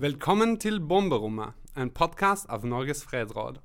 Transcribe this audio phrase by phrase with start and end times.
[0.00, 3.58] Velkommen til Bomberommet, en podkast av Norges fredsråd.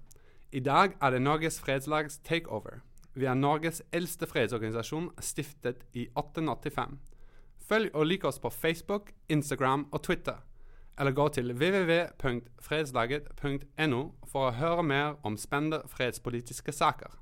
[0.49, 2.81] I dag er det Norges fredslags takeover.
[3.13, 6.97] Vi er Norges eldste fredsorganisasjon, stiftet i 1885.
[7.69, 10.41] Følg og lik oss på Facebook, Instagram og Twitter.
[10.97, 17.13] Eller gå til www.fredslaget.no for å høre mer om spennende fredspolitiske saker.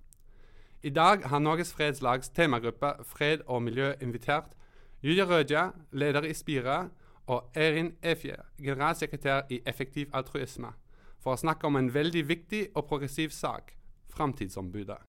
[0.88, 4.56] I dag har Norges fredslags temagruppe Fred og miljø invitert
[5.04, 6.90] Julia Rødja, leder i Spire,
[7.28, 10.74] og Erin Efje, generalsekretær i Effektiv altruisme,
[11.22, 13.76] for å snakke om en veldig viktig og progressiv sak
[14.12, 15.00] Framtidsombudet.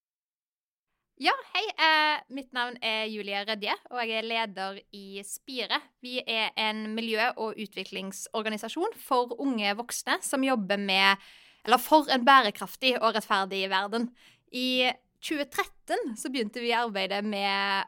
[1.21, 1.63] Ja, hei.
[1.77, 5.77] Eh, mitt navn er Julie Rødje, og jeg er leder i Spire.
[6.01, 11.17] Vi er en miljø- og utviklingsorganisasjon for unge voksne som jobber med
[11.65, 14.09] Eller for en bærekraftig og rettferdig verden.
[14.51, 14.91] I
[15.23, 17.87] 2013 så begynte vi arbeidet med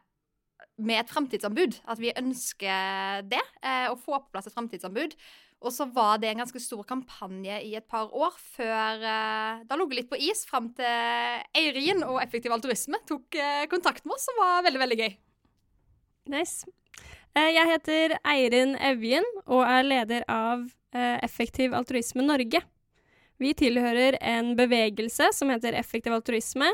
[0.78, 1.80] med et framtidsombud.
[1.88, 5.16] At vi ønsker det, eh, å få på plass et framtidsombud.
[5.66, 9.78] Og så var det en ganske stor kampanje i et par år før eh, Det
[9.80, 14.28] ligget litt på is fram til Eirin og Effektiv altruisme tok eh, kontakt med oss,
[14.28, 15.16] som var veldig, veldig gøy.
[16.36, 16.68] Nice.
[17.36, 22.62] Jeg heter Eirin Evjen og er leder av Effektiv altruisme Norge.
[23.44, 26.70] Vi tilhører en bevegelse som heter Effektiv altruisme,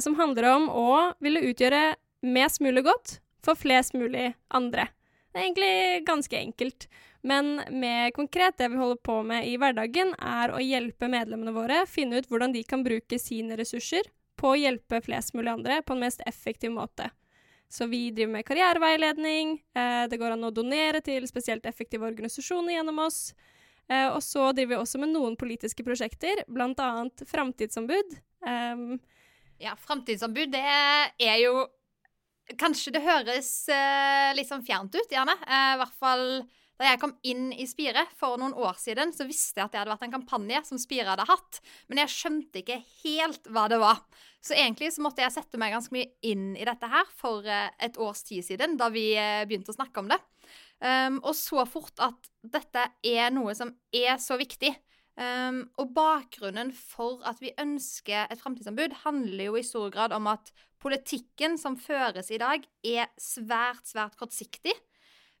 [0.00, 1.82] som handler om å ville utgjøre
[2.24, 4.88] mest mulig godt for flest mulig andre.
[5.32, 6.88] Det er egentlig ganske enkelt.
[7.24, 11.84] Men mer konkret, det vi holder på med i hverdagen, er å hjelpe medlemmene våre
[11.88, 15.96] finne ut hvordan de kan bruke sine ressurser på å hjelpe flest mulig andre på
[15.96, 17.08] en mest effektiv måte.
[17.72, 22.76] Så vi driver med karriereveiledning, eh, det går an å donere til spesielt effektive organisasjoner
[22.76, 23.34] gjennom oss.
[23.88, 26.92] Eh, og så driver vi også med noen politiske prosjekter, bl.a.
[27.26, 28.18] framtidsombud.
[28.46, 29.00] Um,
[29.62, 31.66] Ja, framtidsombud, det er jo
[32.60, 35.36] Kanskje det høres eh, litt sånn fjernt ut, gjerne.
[35.46, 36.26] Eh, I hvert fall
[36.74, 39.78] da jeg kom inn i Spire for noen år siden, så visste jeg at det
[39.78, 43.78] hadde vært en kampanje som Spire hadde hatt, men jeg skjønte ikke helt hva det
[43.82, 44.00] var.
[44.44, 47.70] Så egentlig så måtte jeg sette meg ganske mye inn i dette her for eh,
[47.78, 50.18] et års tid siden, da vi eh, begynte å snakke om det.
[50.84, 54.74] Um, og så fort at dette er noe som er så viktig.
[55.14, 60.26] Um, og bakgrunnen for at vi ønsker et framtidsombud, handler jo i stor grad om
[60.32, 60.50] at
[60.84, 64.74] politikken som føres i dag, er svært, svært kortsiktig.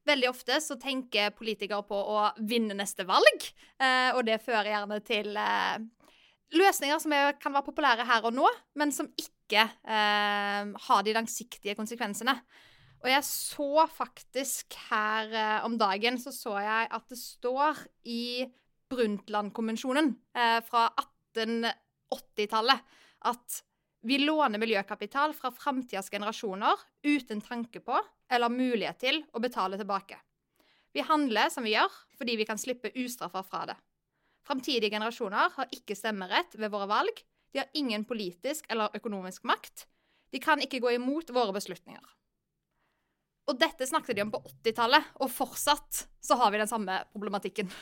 [0.08, 3.46] Veldig ofte så tenker politikere på å vinne neste valg,
[3.80, 5.78] eh, og det fører gjerne til eh,
[6.56, 8.48] løsninger som er, kan være populære her og nå,
[8.80, 12.36] men som ikke eh, har de langsiktige konsekvensene.
[13.04, 15.34] Og jeg så faktisk her
[15.66, 18.46] om dagen så så jeg at det står i
[18.88, 20.08] Brundtland-konvensjonen
[20.64, 20.86] fra
[21.28, 22.80] 1880-tallet
[23.28, 23.58] at
[24.04, 27.96] vi låner miljøkapital fra framtidas generasjoner uten tanke på
[28.28, 30.18] eller mulighet til å betale tilbake.
[30.92, 33.76] Vi handler som vi gjør, fordi vi kan slippe ustraffa fra det.
[34.44, 37.24] Framtidige generasjoner har ikke stemmerett ved våre valg.
[37.52, 39.86] De har ingen politisk eller økonomisk makt.
[40.30, 42.04] De kan ikke gå imot våre beslutninger.
[43.48, 47.72] Og dette snakket de om på 80-tallet, og fortsatt så har vi den samme problematikken.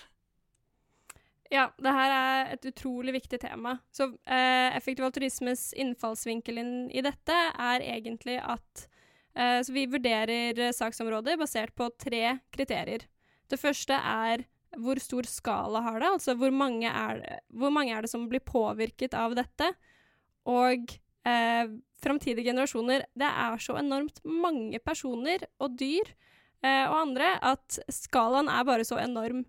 [1.52, 3.76] Ja, det her er et utrolig viktig tema.
[3.92, 8.86] Så eh, effektiv altruismes innfallsvinkel inn i dette er egentlig at
[9.36, 13.04] eh, Så vi vurderer saksområder basert på tre kriterier.
[13.52, 14.46] Det første er
[14.80, 18.40] hvor stor skala har det, altså hvor mange er det, mange er det som blir
[18.40, 19.68] påvirket av dette?
[20.48, 20.94] Og
[21.28, 26.08] eh, framtidige generasjoner Det er så enormt mange personer og dyr
[26.64, 29.44] eh, og andre at skalaen er bare så enorm.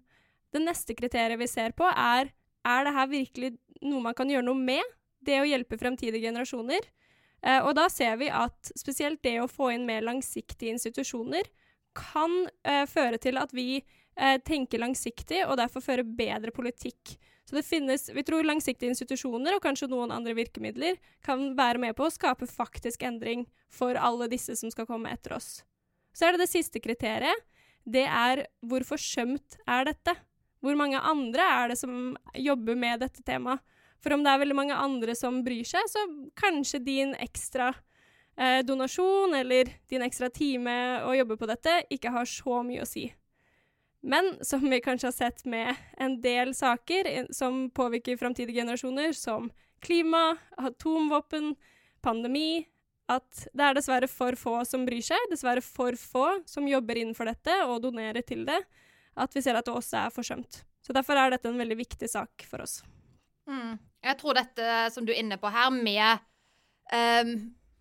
[0.54, 2.32] Det neste kriteriet vi ser på, er
[2.64, 3.50] er det her virkelig
[3.84, 4.84] noe man kan gjøre noe med,
[5.24, 6.86] det å hjelpe fremtidige generasjoner.
[7.44, 11.50] Eh, og da ser vi at spesielt det å få inn mer langsiktige institusjoner
[11.98, 17.18] kan eh, føre til at vi eh, tenker langsiktig, og derfor fører bedre politikk.
[17.44, 21.96] Så det finnes, Vi tror langsiktige institusjoner og kanskje noen andre virkemidler kan være med
[21.98, 25.66] på å skape faktisk endring for alle disse som skal komme etter oss.
[26.16, 27.36] Så er det det siste kriteriet.
[27.84, 30.16] Det er hvor forsømt er dette?
[30.64, 33.62] Hvor mange andre er det som jobber med dette temaet?
[34.04, 36.02] For om det er veldig mange andre som bryr seg, så
[36.36, 37.70] kanskje din ekstra
[38.36, 40.74] eh, donasjon eller din ekstra time
[41.08, 43.06] å jobbe på dette ikke har så mye å si.
[44.04, 49.48] Men som vi kanskje har sett med en del saker som påvirker framtidige generasjoner, som
[49.84, 51.54] klima, atomvåpen,
[52.04, 52.66] pandemi,
[53.12, 57.32] at det er dessverre for få som bryr seg, dessverre for få som jobber innenfor
[57.32, 58.60] dette og donerer til det,
[59.16, 60.64] at vi ser at det også er forsømt.
[60.84, 62.82] Så derfor er dette en veldig viktig sak for oss.
[63.50, 63.78] Mm.
[64.04, 66.24] Jeg tror dette som du er inne på her, med
[66.92, 67.34] um,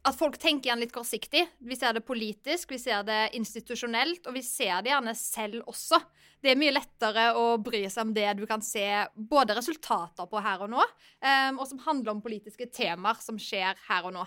[0.07, 1.45] at folk tenker igjen litt kortsiktig.
[1.63, 5.99] Vi ser det politisk, vi ser det institusjonelt, og vi ser det gjerne selv også.
[6.43, 10.43] Det er mye lettere å bry seg om det du kan se både resultater på
[10.43, 14.27] her og nå, um, og som handler om politiske temaer som skjer her og nå.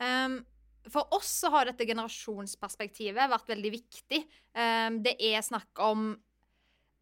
[0.00, 0.40] Um,
[0.92, 4.20] for oss så har dette generasjonsperspektivet vært veldig viktig.
[5.02, 6.12] Det er snakk om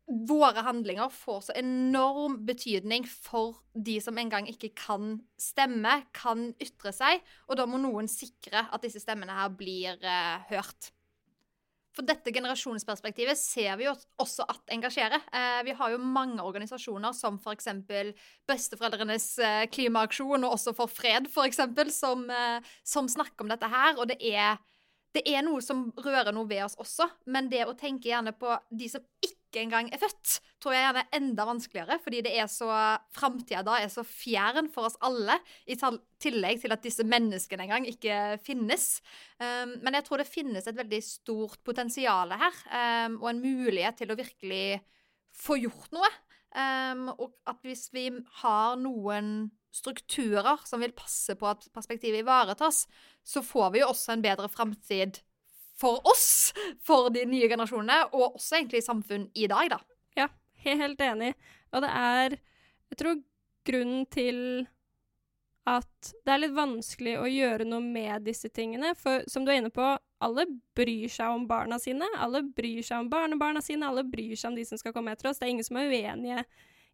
[0.06, 6.50] våre handlinger får så enorm betydning for de som en gang ikke kan stemme, kan
[6.60, 10.92] ytre seg, og da må noen sikre at disse stemmene her blir eh, hørt.
[11.94, 15.22] For dette generasjonsperspektivet ser vi jo også at engasjerer.
[15.30, 17.70] Eh, vi har jo mange organisasjoner som f.eks.
[18.50, 21.62] Besteforeldrenes eh, klimaaksjon, og også For fred, f.eks.,
[21.94, 23.94] som, eh, som snakker om dette her.
[23.94, 24.58] Og det er,
[25.14, 28.58] det er noe som rører noe ved oss også, men det å tenke gjerne på
[28.74, 32.32] de som ikke ikke engang er født, tror jeg gjerne er enda vanskeligere, fordi det
[32.40, 32.68] er så
[33.14, 35.38] framtida da er så fjern for oss alle,
[35.70, 38.98] i tillegg til at disse menneskene engang ikke finnes.
[39.38, 42.62] Um, men jeg tror det finnes et veldig stort potensial her,
[43.06, 44.80] um, og en mulighet til å virkelig
[45.34, 46.10] få gjort noe.
[46.54, 48.08] Um, og at hvis vi
[48.42, 52.84] har noen strukturer som vil passe på at perspektivet ivaretas,
[53.26, 55.22] så får vi jo også en bedre framtid
[55.80, 56.52] for oss,
[56.86, 59.80] for de nye generasjonene, og også egentlig samfunn i dag, da.
[60.18, 60.28] Ja,
[60.64, 61.34] helt enig.
[61.74, 62.38] Og det er
[62.92, 63.22] Jeg tror
[63.66, 64.68] grunnen til
[65.66, 68.92] at det er litt vanskelig å gjøre noe med disse tingene.
[69.00, 69.86] For som du er inne på,
[70.24, 70.44] alle
[70.76, 72.06] bryr seg om barna sine.
[72.20, 75.30] Alle bryr seg om barnebarna sine, alle bryr seg om de som skal komme etter
[75.30, 75.40] oss.
[75.40, 76.44] Det er ingen som er uenige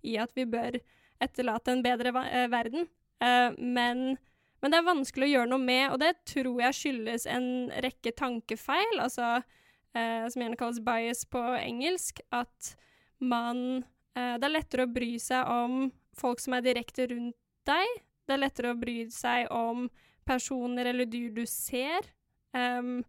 [0.06, 0.78] i at vi bør
[1.20, 2.88] etterlate en bedre eh, verden.
[3.20, 4.14] Uh, men
[4.60, 7.48] men det er vanskelig å gjøre noe med, og det tror jeg skyldes en
[7.84, 12.74] rekke tankefeil, altså eh, som gjerne kalles bias på engelsk, at
[13.20, 13.82] man
[14.16, 17.36] eh, Det er lettere å bry seg om folk som er direkte rundt
[17.68, 17.96] deg.
[18.28, 19.88] Det er lettere å bry seg om
[20.28, 22.12] personer eller dyr du ser.
[22.52, 23.00] Um,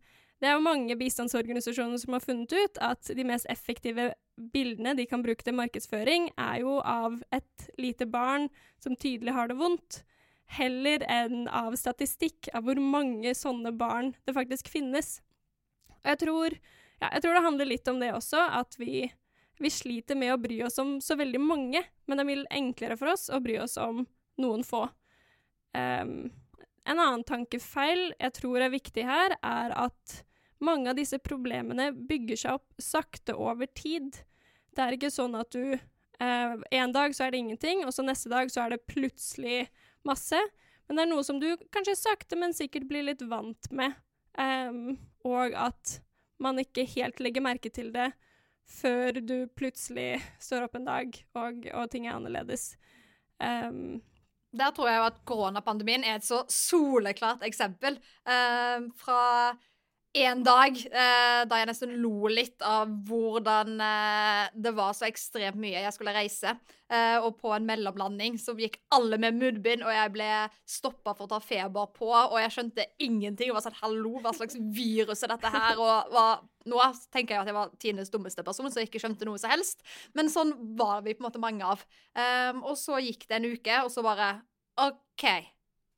[0.41, 4.11] det er jo mange bistandsorganisasjoner som har funnet ut at de mest effektive
[4.53, 8.47] bildene de kan bruke til markedsføring, er jo av et lite barn
[8.81, 10.01] som tydelig har det vondt
[10.51, 15.19] heller enn av statistikk av hvor mange sånne barn det faktisk finnes.
[16.01, 16.55] Og jeg tror,
[16.99, 19.05] ja, jeg tror det handler litt om det også, at vi,
[19.61, 22.99] vi, sliter med å bry oss om så veldig mange, men det er mye enklere
[22.99, 24.03] for oss å bry oss om
[24.41, 24.87] noen få.
[25.71, 26.31] Um,
[26.83, 30.21] en annen tankefeil jeg tror er viktig her, er at
[30.61, 34.19] mange av disse problemene bygger seg opp sakte over tid.
[34.75, 38.05] Det er ikke sånn at du eh, En dag så er det ingenting, og så
[38.05, 39.65] neste dag så er det plutselig
[40.07, 40.39] masse.
[40.87, 43.95] Men det er noe som du kanskje sakte, men sikkert blir litt vant med.
[44.37, 45.97] Um, og at
[46.41, 48.11] man ikke helt legger merke til det
[48.71, 52.73] før du plutselig står opp en dag og, og ting er annerledes.
[53.39, 53.99] Um,
[54.51, 57.97] der tror jeg jo at koronapandemien er et så soleklart eksempel.
[58.27, 59.21] Uh, fra
[60.13, 65.59] en dag eh, da jeg nesten lo litt av hvordan eh, det var så ekstremt
[65.61, 66.51] mye jeg skulle reise.
[66.91, 70.27] Eh, og på en mellomlanding så gikk alle med munnbind, og jeg ble
[70.67, 72.09] stoppa for å ta feber på.
[72.11, 73.53] Og jeg skjønte ingenting.
[73.53, 75.79] og var sånn Hallo, hva slags virus er dette her?
[75.79, 79.39] Og var, nå tenker jeg at jeg var Tines dummeste person, jeg ikke skjønte noe
[79.39, 79.79] som helst.
[80.17, 81.87] Men sånn var vi på en måte mange av.
[82.19, 84.33] Um, og så gikk det en uke, og så bare
[84.81, 85.27] OK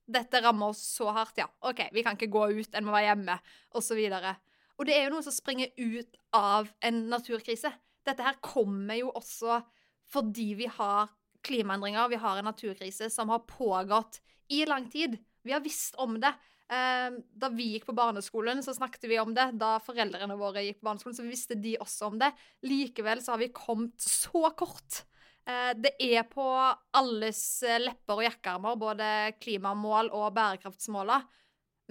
[0.06, 1.48] dette rammer oss så hardt, ja.
[1.64, 3.38] OK, vi kan ikke gå ut, en må være hjemme,
[3.78, 4.00] osv.
[4.10, 4.30] Og,
[4.78, 7.72] og det er jo noe som springer ut av en naturkrise.
[8.04, 9.62] Dette her kommer jo også
[10.14, 11.12] fordi vi har
[11.44, 14.20] klimaendringer, vi har en naturkrise som har pågått
[14.54, 15.18] i lang tid.
[15.44, 16.32] Vi har visst om det.
[16.72, 19.50] Ehm, da vi gikk på barneskolen, så snakket vi om det.
[19.60, 22.32] Da foreldrene våre gikk på barneskolen, så visste de også om det.
[22.66, 25.04] Likevel så har vi kommet så kort.
[25.44, 26.46] Eh, det er på
[26.96, 29.08] alles eh, lepper og jakkearmer, både
[29.44, 31.20] klimamål og bærekraftsmåla,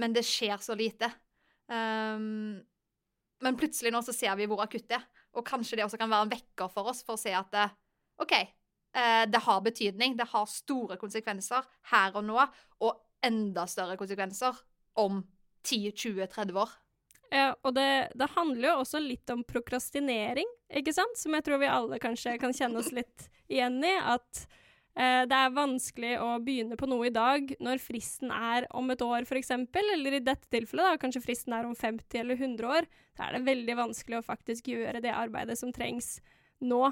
[0.00, 1.10] men det skjer så lite.
[1.72, 2.56] Um,
[3.42, 5.06] men plutselig nå så ser vi hvor akutt det er,
[5.36, 7.68] og kanskje det også kan være en vekker for oss for å se at det,
[8.22, 8.34] OK,
[8.92, 12.36] det har betydning, det har store konsekvenser her og nå,
[12.84, 14.58] og enda større konsekvenser
[15.00, 15.22] om
[15.64, 16.74] 10-20-30 år.
[17.32, 21.16] Ja, og det, det, handler jo også litt om prokrastinering, ikke sant?
[21.16, 23.92] Som jeg tror vi alle kanskje kan kjenne oss litt igjen i.
[23.96, 24.42] At
[24.92, 29.04] eh, det er vanskelig å begynne på noe i dag når fristen er om et
[29.06, 29.54] år, f.eks.
[29.56, 32.90] Eller i dette tilfellet, da, kanskje fristen er om 50 eller 100 år.
[33.16, 36.18] Da er det veldig vanskelig å faktisk gjøre det arbeidet som trengs
[36.60, 36.84] nå.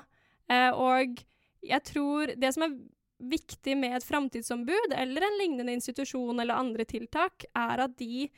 [0.49, 1.21] Eh, og
[1.61, 2.81] jeg tror det som er
[3.21, 8.31] viktig med et framtidsombud eller en lignende institusjon eller andre tiltak, er at de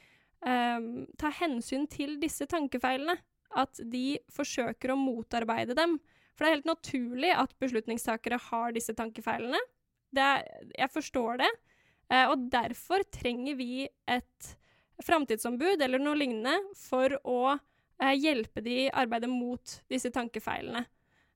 [0.46, 3.18] um, ta hensyn til disse tankefeilene.
[3.52, 5.99] At de forsøker å motarbeide dem.
[6.32, 9.61] For det er helt naturlig at beslutningstakere har disse tankefeilene.
[10.16, 10.46] Er,
[10.76, 11.52] jeg forstår det.
[12.12, 14.54] Uh, og derfor trenger vi et
[15.02, 20.84] framtidsombud eller noe lignende for å eh, hjelpe de i arbeidet mot disse tankefeilene.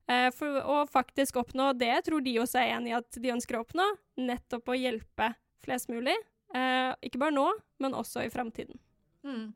[0.07, 3.59] Eh, for å faktisk oppnå det tror de også er enig i at de ønsker
[3.59, 3.87] å oppnå,
[4.23, 5.33] nettopp å hjelpe
[5.67, 6.15] flest mulig.
[6.55, 7.49] Eh, ikke bare nå,
[7.83, 8.79] men også i framtiden.
[9.27, 9.51] Mm.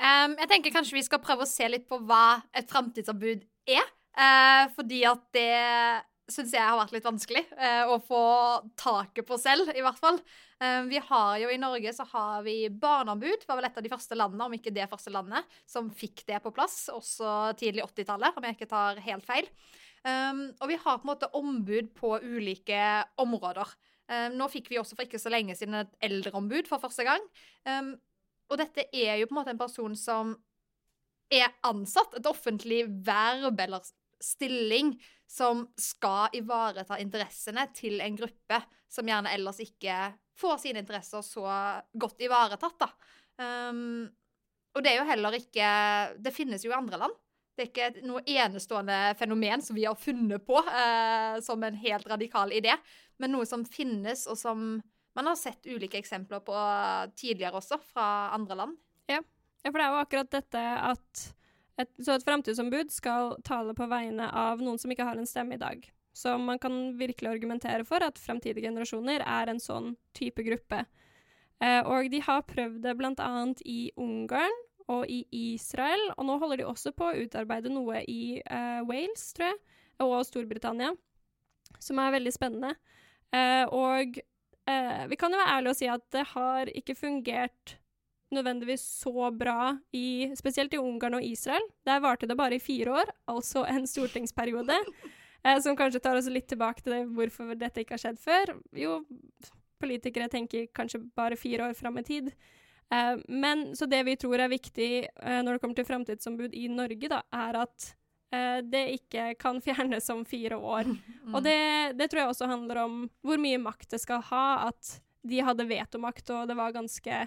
[0.00, 3.88] Um, jeg tenker kanskje vi skal prøve å se litt på hva et framtidsombud er.
[4.16, 5.50] Uh, fordi at det
[6.30, 8.22] syns jeg har vært litt vanskelig uh, å få
[8.78, 10.20] taket på selv, i hvert fall.
[10.62, 13.46] Uh, vi har jo I Norge så har vi barneombud.
[13.48, 16.40] var vel et av de første landene, om ikke det første landet, som fikk det
[16.44, 16.82] på plass.
[16.94, 19.48] Også tidlig 80-tallet, om jeg ikke tar helt feil.
[20.00, 22.84] Um, og vi har på en måte ombud på ulike
[23.20, 23.74] områder.
[24.10, 27.26] Um, nå fikk vi også for ikke så lenge siden et eldreombud for første gang.
[27.68, 27.94] Um,
[28.50, 30.34] og dette er jo på en måte en person som
[31.30, 33.86] er ansatt, et offentlig verb eller
[34.20, 34.96] stilling,
[35.30, 38.58] som skal ivareta interessene til en gruppe
[38.90, 41.46] som gjerne ellers ikke får sine interesser så
[41.92, 42.90] godt ivaretatt, da.
[43.70, 44.08] Um,
[44.74, 45.68] og det er jo heller ikke
[46.20, 47.14] Det finnes jo i andre land.
[47.56, 52.06] Det er ikke noe enestående fenomen som vi har funnet på uh, som en helt
[52.10, 52.74] radikal idé,
[53.20, 54.80] men noe som finnes, og som
[55.18, 56.56] man har sett ulike eksempler på
[57.18, 58.76] tidligere også, fra andre land.
[59.10, 59.20] Ja,
[59.64, 61.28] ja for det er jo akkurat dette at
[61.80, 65.56] et, Så et framtidsombud skal tale på vegne av noen som ikke har en stemme
[65.56, 65.86] i dag.
[66.12, 70.82] Så man kan virkelig argumentere for at framtidige generasjoner er en sånn type gruppe.
[71.60, 73.30] Eh, og de har prøvd det bl.a.
[73.68, 74.58] i Ungarn
[74.90, 75.22] og i
[75.54, 79.60] Israel, og nå holder de også på å utarbeide noe i eh, Wales, tror jeg,
[80.02, 80.94] og Storbritannia,
[81.78, 82.74] som er veldig spennende.
[83.30, 84.18] Eh, og
[84.70, 87.76] eh, vi kan jo være ærlige og si at det har ikke fungert
[88.30, 91.64] nødvendigvis så bra i Spesielt i Ungarn og Israel.
[91.86, 94.78] Der varte det bare i fire år, altså en stortingsperiode.
[95.40, 98.50] Eh, som kanskje tar oss litt tilbake til det, hvorfor dette ikke har skjedd før.
[98.76, 98.98] Jo,
[99.80, 102.28] politikere tenker kanskje bare fire år fram i tid.
[102.92, 106.66] Eh, men så det vi tror er viktig eh, når det kommer til framtidsombud i
[106.68, 107.88] Norge, da, er at
[108.30, 110.86] det ikke kan fjernes om fire år.
[110.86, 111.34] Mm.
[111.34, 111.58] Og det,
[111.98, 114.70] det, tror jeg også handler om hvor mye makt det skal ha.
[114.70, 117.24] At de hadde vetomakt, og det var ganske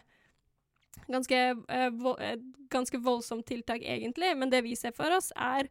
[1.08, 2.16] ganske, uh, vo
[2.70, 4.38] ganske voldsomt tiltak, egentlig.
[4.38, 5.70] Men det vi ser for oss, er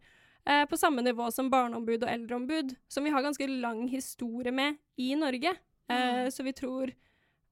[0.48, 4.78] uh, på samme nivå som barneombud og eldreombud, som vi har ganske lang historie med
[4.96, 5.54] i Norge.
[5.90, 6.30] Uh, mm.
[6.30, 6.94] Så vi tror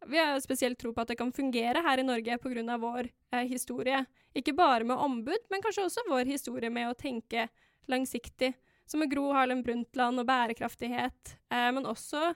[0.09, 2.77] vi har spesielt tro på at det kan fungere her i Norge pga.
[2.79, 3.11] vår
[3.45, 4.05] historie.
[4.35, 7.49] Ikke bare med ombud, men kanskje også vår historie med å tenke
[7.89, 8.53] langsiktig,
[8.87, 12.33] som med Gro Harlem Brundtland og bærekraftighet, eh, men også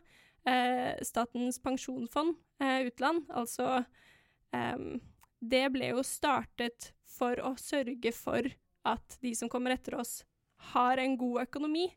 [0.46, 3.26] eh, Statens pensjonsfond eh, utland.
[3.34, 3.84] Altså
[5.44, 8.46] Det ble jo startet for å sørge for
[8.86, 10.20] at de som kommer etter oss,
[10.74, 11.88] har en god økonomi.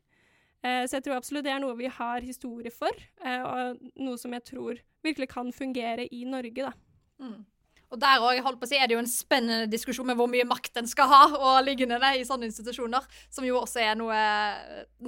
[0.62, 4.18] Eh, så jeg tror absolutt det er noe vi har historie for, eh, og noe
[4.18, 6.72] som jeg tror virkelig kan fungere i Norge, da.
[7.22, 7.44] Mm.
[7.88, 10.28] Og der òg, holdt på å si, er det jo en spennende diskusjon med hvor
[10.28, 14.18] mye makt en skal ha og liggende i sånne institusjoner, som jo også er noe,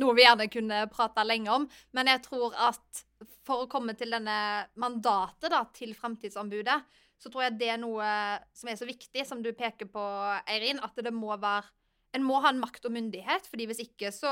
[0.00, 1.68] noe vi gjerne kunne prata lenge om.
[1.96, 3.04] Men jeg tror at
[3.44, 4.38] for å komme til denne
[4.80, 6.78] mandatet da, til fremtidsombudet,
[7.20, 8.06] så tror jeg det er noe
[8.56, 10.04] som er så viktig, som du peker på,
[10.49, 11.68] Eirin, at det må være
[12.17, 14.31] en må ha en makt og myndighet, fordi hvis ikke så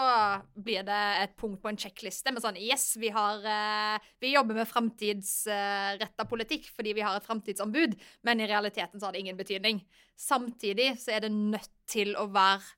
[0.58, 4.58] blir det et punkt på en sjekkliste med sånn Yes, vi, har, uh, vi jobber
[4.58, 7.94] med framtidsretta politikk fordi vi har et framtidsombud,
[8.26, 9.82] men i realiteten så har det ingen betydning.
[10.18, 12.77] Samtidig så er det nødt til å være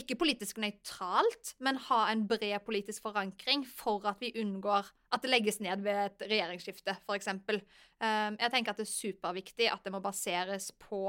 [0.00, 5.30] ikke politisk nøytralt, men ha en bred politisk forankring for at vi unngår at det
[5.30, 7.30] legges ned ved et regjeringsskifte, f.eks.
[7.32, 11.02] Um, jeg tenker at det er superviktig at det må baseres på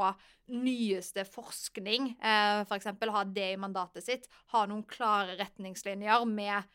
[0.55, 2.13] nyeste forskning.
[2.19, 2.89] F.eks.
[3.01, 4.29] For ha det i mandatet sitt.
[4.55, 6.69] Ha noen klare retningslinjer med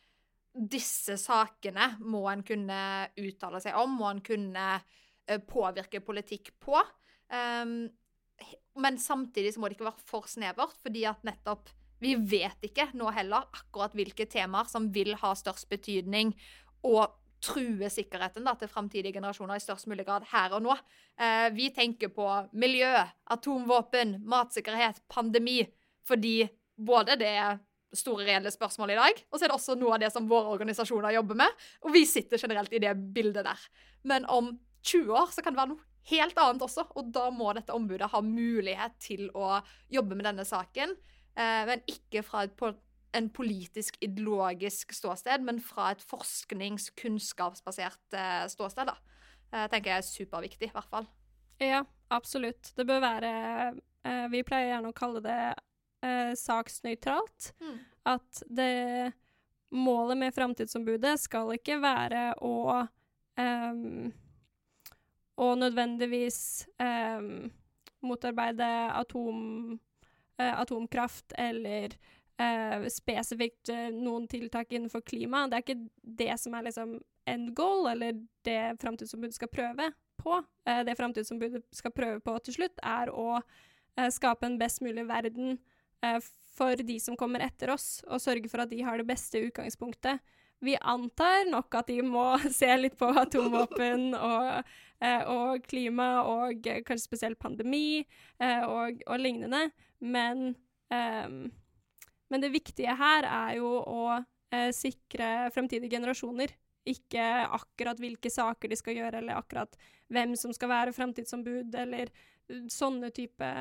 [0.54, 2.80] disse sakene må en kunne
[3.18, 6.78] uttale seg om, må en kunne uh, påvirke politikk på.
[7.32, 7.88] Um,
[8.78, 11.70] men samtidig så må det ikke være for snevert, fordi at nettopp
[12.04, 16.34] vi vet ikke nå heller akkurat hvilke temaer som vil ha størst betydning
[16.84, 20.74] og true sikkerheten da, til framtidige generasjoner i størst mulig grad her og nå.
[21.20, 22.92] Eh, vi tenker på miljø,
[23.32, 25.62] atomvåpen, matsikkerhet, pandemi,
[26.08, 26.42] fordi
[26.76, 27.58] både det er
[27.94, 30.54] store reelle spørsmål i dag, og så er det også noe av det som våre
[30.56, 33.66] organisasjoner jobber med, og vi sitter generelt i det bildet der.
[34.08, 37.52] Men om 20 år så kan det være noe helt annet også, og da må
[37.56, 39.58] dette ombudet ha mulighet til å
[39.92, 40.96] jobbe med denne saken
[41.34, 42.62] men ikke fra et,
[43.14, 48.90] en politisk, ideologisk ståsted, men fra et forsknings-, kunnskapsbasert eh, ståsted.
[48.90, 48.96] da.
[49.54, 51.06] Uh, tenker jeg er superviktig, i hvert fall.
[51.62, 52.72] Ja, absolutt.
[52.76, 53.34] Det bør være
[54.28, 55.36] Vi pleier gjerne å kalle det
[56.04, 57.52] eh, saksnøytralt.
[57.60, 57.78] Mm.
[58.14, 59.12] At det
[59.74, 62.84] Målet med Framtidsombudet skal ikke være å
[63.40, 64.12] um,
[65.34, 66.38] Å nødvendigvis
[66.78, 67.48] um,
[68.06, 69.40] motarbeide atom,
[69.72, 69.80] eh,
[70.42, 71.94] atomkraft eller
[72.38, 75.46] eh, spesifikt eh, noen tiltak innenfor klima.
[75.48, 76.96] Det er ikke det som er liksom
[77.30, 80.40] end goal, eller det Framtidsombudet skal prøve på.
[80.68, 85.06] Eh, det Framtidsombudet skal prøve på til slutt, er å eh, skape en best mulig
[85.08, 85.58] verden
[86.04, 86.20] eh,
[86.54, 90.22] for de som kommer etter oss, og sørge for at de har det beste utgangspunktet.
[90.64, 92.24] Vi antar nok at de må
[92.60, 94.70] se litt på atomvåpen og,
[95.04, 99.66] eh, og klima, og eh, kanskje spesielt pandemi eh, og, og, lignende,
[100.04, 100.52] men,
[100.92, 101.38] um,
[102.32, 106.52] men det viktige her er jo å uh, sikre fremtidige generasjoner.
[106.84, 109.78] Ikke akkurat hvilke saker de skal gjøre, eller akkurat
[110.12, 113.54] hvem som skal være framtidsombud, eller uh, sånne type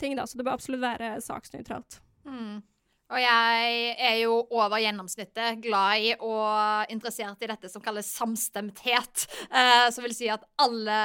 [0.00, 0.16] ting.
[0.16, 0.26] da.
[0.26, 2.00] Så det bør absolutt være saksnøytralt.
[2.26, 2.64] Mm.
[3.06, 9.26] Og jeg er jo over gjennomsnittet glad i og interessert i dette som kalles samstemthet.
[9.46, 10.96] Eh, som vil si at alle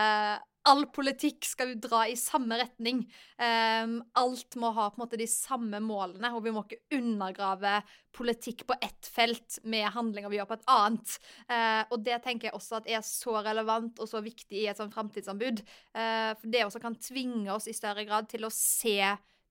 [0.69, 2.99] All politikk skal jo dra i samme retning.
[3.41, 7.79] Um, alt må ha på en måte de samme målene, og vi må ikke undergrave
[8.13, 11.15] politikk på ett felt med handlinger vi gjør på et annet.
[11.49, 14.77] Uh, og det tenker jeg også at er så relevant og så viktig i et
[14.77, 15.63] sånt framtidsanbud.
[15.97, 18.99] Uh, for det også kan tvinge oss i større grad til å se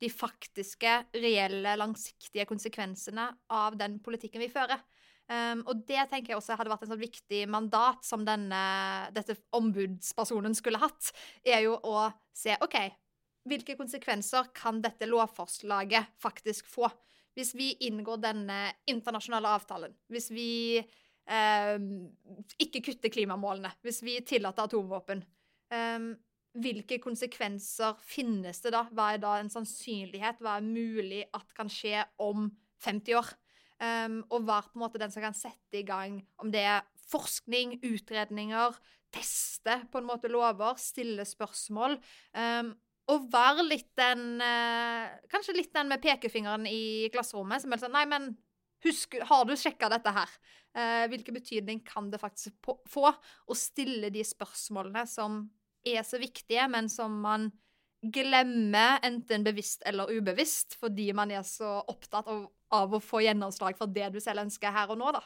[0.00, 4.80] de faktiske, reelle, langsiktige konsekvensene av den politikken vi fører.
[5.30, 8.62] Um, og det tenker jeg også hadde vært en sånn viktig mandat som denne,
[9.14, 11.12] dette ombudspersonen skulle hatt,
[11.46, 12.74] er jo å se OK,
[13.46, 16.90] hvilke konsekvenser kan dette lovforslaget faktisk få?
[17.38, 18.58] Hvis vi inngår denne
[18.90, 20.50] internasjonale avtalen, hvis vi
[21.30, 22.08] um,
[22.58, 25.22] ikke kutter klimamålene, hvis vi tillater atomvåpen
[25.70, 26.10] um,
[26.58, 28.82] hvilke konsekvenser finnes det da?
[28.90, 30.42] Hva er da en sannsynlighet?
[30.42, 32.48] Hva er mulig at kan skje om
[32.82, 33.30] 50 år?
[33.80, 36.82] Um, og være på en måte den som kan sette i gang om det er
[37.10, 38.76] forskning, utredninger,
[39.14, 41.96] teste på en måte lover, stille spørsmål.
[42.36, 42.74] Um,
[43.10, 47.96] og være litt den uh, Kanskje litt den med pekefingeren i klasserommet, som er sånn
[47.96, 48.28] Nei, men
[48.84, 50.36] husk, har du sjekka dette her?
[50.76, 52.54] Uh, hvilken betydning kan det faktisk
[52.88, 53.10] få?
[53.10, 55.42] Å stille de spørsmålene som
[55.88, 57.48] er så viktige, men som man
[58.00, 63.78] glemmer, enten bevisst eller ubevisst, fordi man er så opptatt av, av å få gjennomslag
[63.78, 65.22] for det du selv ønsker her og nå, da.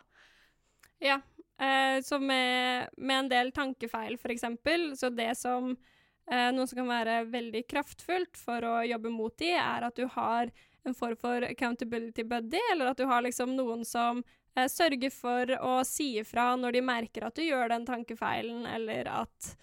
[1.02, 1.18] Ja.
[1.60, 6.80] Eh, så med, med, en del tankefeil, for eksempel, så det som eh, Noe som
[6.80, 10.50] kan være veldig kraftfullt for å jobbe mot de, er at du har
[10.84, 14.24] en form for accountability buddy, eller at du har liksom noen som
[14.56, 19.08] eh, sørger for å si ifra når de merker at du gjør den tankefeilen, eller
[19.22, 19.54] at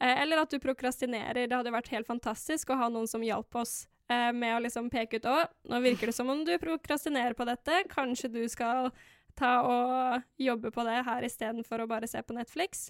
[0.00, 1.46] Eh, eller at du prokrastinerer.
[1.46, 4.88] Det hadde vært helt fantastisk å ha noen som hjalp oss eh, med å liksom
[4.92, 5.54] peke ut òg.
[5.68, 7.84] nå virker det som om du prokrastinerer på dette.
[7.92, 8.90] Kanskje du skal
[9.38, 12.88] ta og jobbe på det her istedenfor å bare se på Netflix.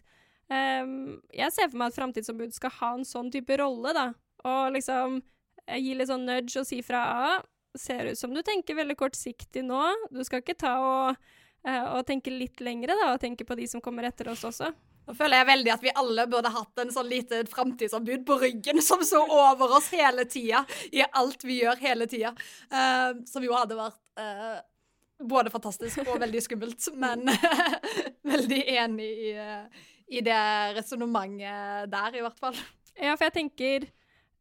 [0.49, 4.07] Um, jeg ser for meg at framtidsombud skal ha en sånn type rolle, da.
[4.49, 5.19] Og liksom
[5.67, 7.33] eh, gi litt sånn nudge og si fra A.
[7.79, 9.83] Ser ut som du tenker veldig kortsiktig nå.
[10.11, 11.29] Du skal ikke ta og,
[11.69, 14.73] uh, og tenke litt lengre, da, og tenke på de som kommer etter oss også.
[15.09, 18.83] Nå føler jeg veldig at vi alle burde hatt en sånn lite framtidsombud på ryggen
[18.85, 22.35] som så over oss hele tida, i alt vi gjør hele tida.
[22.69, 24.59] Uh, som jo hadde vært uh,
[25.25, 27.25] både fantastisk og veldig skummelt, men
[28.35, 30.43] veldig enig i, uh, i det
[30.77, 32.61] resonnementet der, i hvert fall.
[32.99, 33.85] Ja, for jeg tenker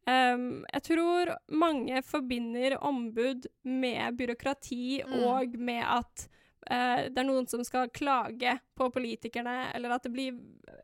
[0.04, 5.20] um, Jeg tror mange forbinder ombud med byråkrati mm.
[5.30, 6.28] og med at
[6.68, 10.36] det er noen som skal klage på politikerne, eller at det blir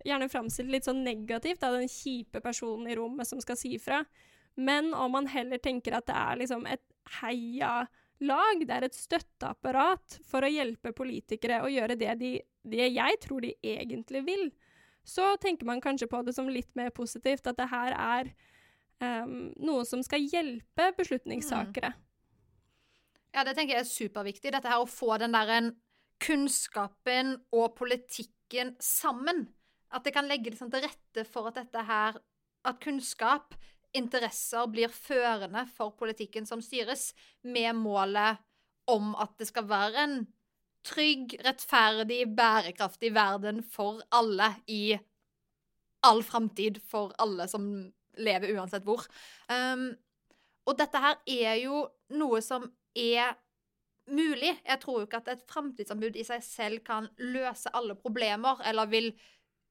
[0.07, 4.01] gjerne framstilt litt sånn negativt av den kjipe personen i rommet som skal si fra.
[4.55, 6.83] Men om man heller tenker at det er liksom et
[7.21, 13.21] heialag, det er et støtteapparat for å hjelpe politikere å gjøre det, de, det jeg
[13.25, 14.49] tror de egentlig vil,
[15.05, 18.31] så tenker man kanskje på det som litt mer positivt, at det her er
[19.05, 21.93] um, noe som skal hjelpe beslutningstakere.
[21.93, 22.04] Mm.
[23.35, 24.53] Ja, det tenker jeg er superviktig.
[24.55, 25.73] Dette her å få den der
[26.23, 29.49] kunnskapen og politikken sammen.
[29.95, 32.23] At det kan legge liksom til rette for at dette her
[32.65, 33.53] At kunnskap,
[33.93, 37.11] interesser, blir førende for politikken som styres,
[37.45, 38.41] med målet
[38.89, 40.15] om at det skal være en
[40.89, 44.97] trygg, rettferdig, bærekraftig verden for alle i
[46.09, 47.69] all framtid, for alle som
[48.17, 49.05] lever uansett hvor.
[49.53, 49.91] Um,
[50.65, 51.85] og dette her er jo
[52.17, 53.35] noe som er
[54.11, 54.53] mulig.
[54.65, 58.91] Jeg tror jo ikke at et framtidsanbud i seg selv kan løse alle problemer, eller
[58.91, 59.13] vil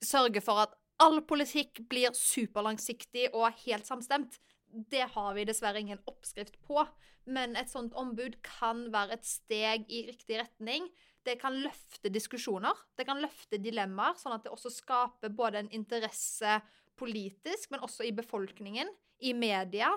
[0.03, 4.39] sørge for at all politikk blir superlangsiktig og helt samstemt.
[4.67, 6.83] Det har vi dessverre ingen oppskrift på,
[7.29, 10.89] men et sånt ombud kan være et steg i riktig retning.
[11.23, 15.71] Det kan løfte diskusjoner, det kan løfte dilemmaer, sånn at det også skaper både en
[15.75, 16.57] interesse
[16.99, 18.89] politisk, men også i befolkningen,
[19.23, 19.93] i media.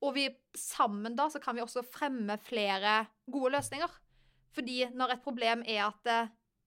[0.00, 3.90] Og vi sammen da så kan vi også fremme flere gode løsninger.
[4.56, 6.20] Fordi når et problem er at det,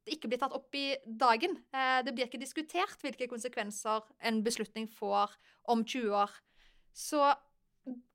[0.05, 4.41] det ikke blir tatt opp i dagen, eh, det blir ikke diskutert hvilke konsekvenser en
[4.45, 5.33] beslutning får
[5.71, 6.31] om 20 år,
[6.93, 7.33] så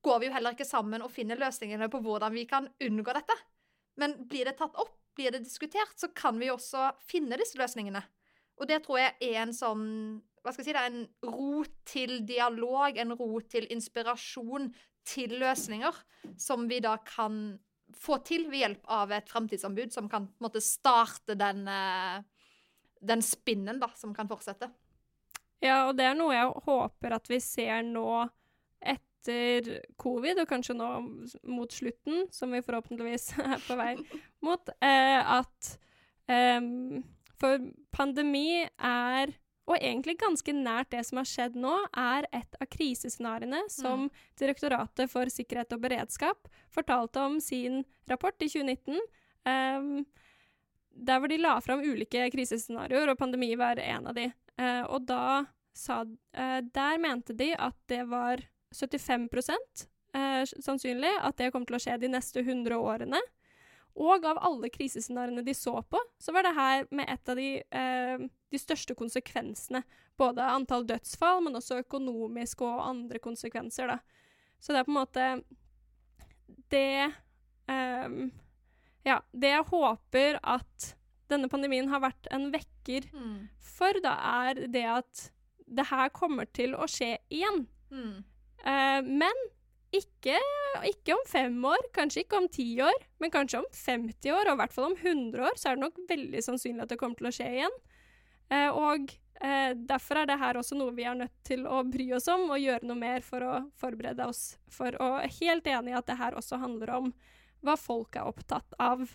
[0.05, 3.37] går vi jo heller ikke sammen og finner løsningene på hvordan vi kan unngå dette.
[4.01, 8.05] Men blir det tatt opp, blir det diskutert, så kan vi også finne disse løsningene.
[8.59, 9.87] Og det tror jeg er en sånn
[10.43, 14.71] hva skal jeg si, det er en rot til dialog, en rot til inspirasjon,
[15.09, 15.97] til løsninger,
[16.41, 17.59] som vi da kan
[17.97, 22.21] få til ved hjelp av et framtidsanbud som kan på en måte starte den, eh,
[23.01, 24.71] den spinnen da, som kan fortsette.
[25.65, 28.29] Ja, og det er noe jeg håper at vi ser nå
[28.79, 30.91] etter covid, og kanskje nå
[31.51, 33.95] mot slutten, som vi forhåpentligvis er på vei
[34.47, 35.73] mot, eh, at
[36.31, 36.61] eh,
[37.39, 37.63] For
[37.95, 39.35] pandemi er
[39.69, 44.23] og egentlig ganske nært det som har skjedd nå, er et av krisescenarioene som mm.
[44.41, 48.97] Direktoratet for sikkerhet og beredskap fortalte om sin rapport i 2019.
[48.97, 49.03] Um,
[49.53, 49.91] ehm,
[50.99, 54.31] der hvor de la fram ulike krisescenarioer, og pandemi var en av de.
[54.59, 55.45] Uh, og da
[55.77, 58.43] sa uh, Der mente de at det var
[58.75, 63.21] 75 uh, eh, sannsynlig at det kom til å skje de neste 100 årene.
[63.99, 67.49] Og av alle krisescenarioene de så på, så var det her med et av de,
[67.67, 69.83] eh, de største konsekvensene.
[70.19, 73.99] Både antall dødsfall, men også økonomiske og andre konsekvenser, da.
[74.61, 75.27] Så det er på en måte
[76.71, 77.13] Det
[77.71, 78.15] eh,
[79.07, 80.95] Ja, det jeg håper at
[81.31, 83.49] denne pandemien har vært en vekker mm.
[83.61, 84.15] for, da,
[84.49, 85.29] er det at
[85.69, 87.67] det her kommer til å skje igjen.
[87.93, 88.25] Mm.
[88.65, 89.45] Eh, men
[89.95, 90.37] ikke,
[90.85, 94.59] ikke, om fem år, kanskje ikke om ti år, men kanskje om 50 år, og
[94.59, 97.17] i hvert fall om 100 år, så er det nok veldig sannsynlig at det kommer
[97.21, 97.79] til å skje igjen.
[98.53, 102.11] Eh, og eh, derfor er det her også noe vi er nødt til å bry
[102.17, 104.93] oss om og gjøre noe mer for å forberede oss for.
[105.01, 107.11] Og helt enig i at det her også handler om
[107.65, 109.09] hva folk er opptatt av.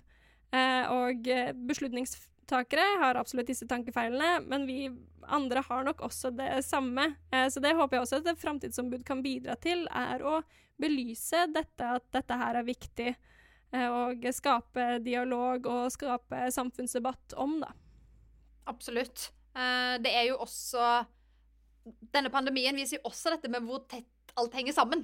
[0.53, 2.17] Eh, og eh, beslutnings
[2.49, 4.88] takere har absolutt disse tankefeilene, men vi
[5.27, 7.13] andre har nok også det samme.
[7.32, 10.41] Eh, så det håper jeg også at et framtidsombud kan bidra til, er å
[10.82, 13.13] belyse dette, at dette her er viktig,
[13.73, 17.73] eh, og skape dialog og skape samfunnsdebatt om, da.
[18.71, 19.29] Absolutt.
[19.56, 21.03] Eh, det er jo også
[21.84, 24.08] Denne pandemien viser jo også dette med hvor tett
[24.39, 25.01] alt henger sammen.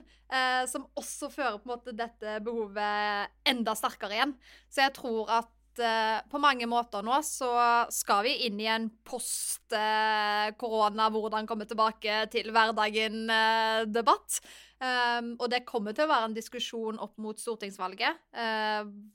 [0.71, 4.32] Som også fører på en måte dette behovet enda sterkere igjen.
[4.71, 7.50] Så jeg tror at uh, på mange måter nå så
[7.94, 14.39] skal vi inn i en post-korona, uh, hvordan komme tilbake til hverdagen-debatt.
[14.80, 18.13] Uh, um, og det kommer til å være en diskusjon opp mot stortingsvalget.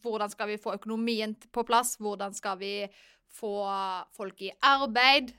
[0.04, 1.96] hvordan skal vi få økonomien på plass?
[1.96, 2.74] Hvordan skal vi
[3.32, 3.54] få
[4.12, 5.32] folk i arbeid?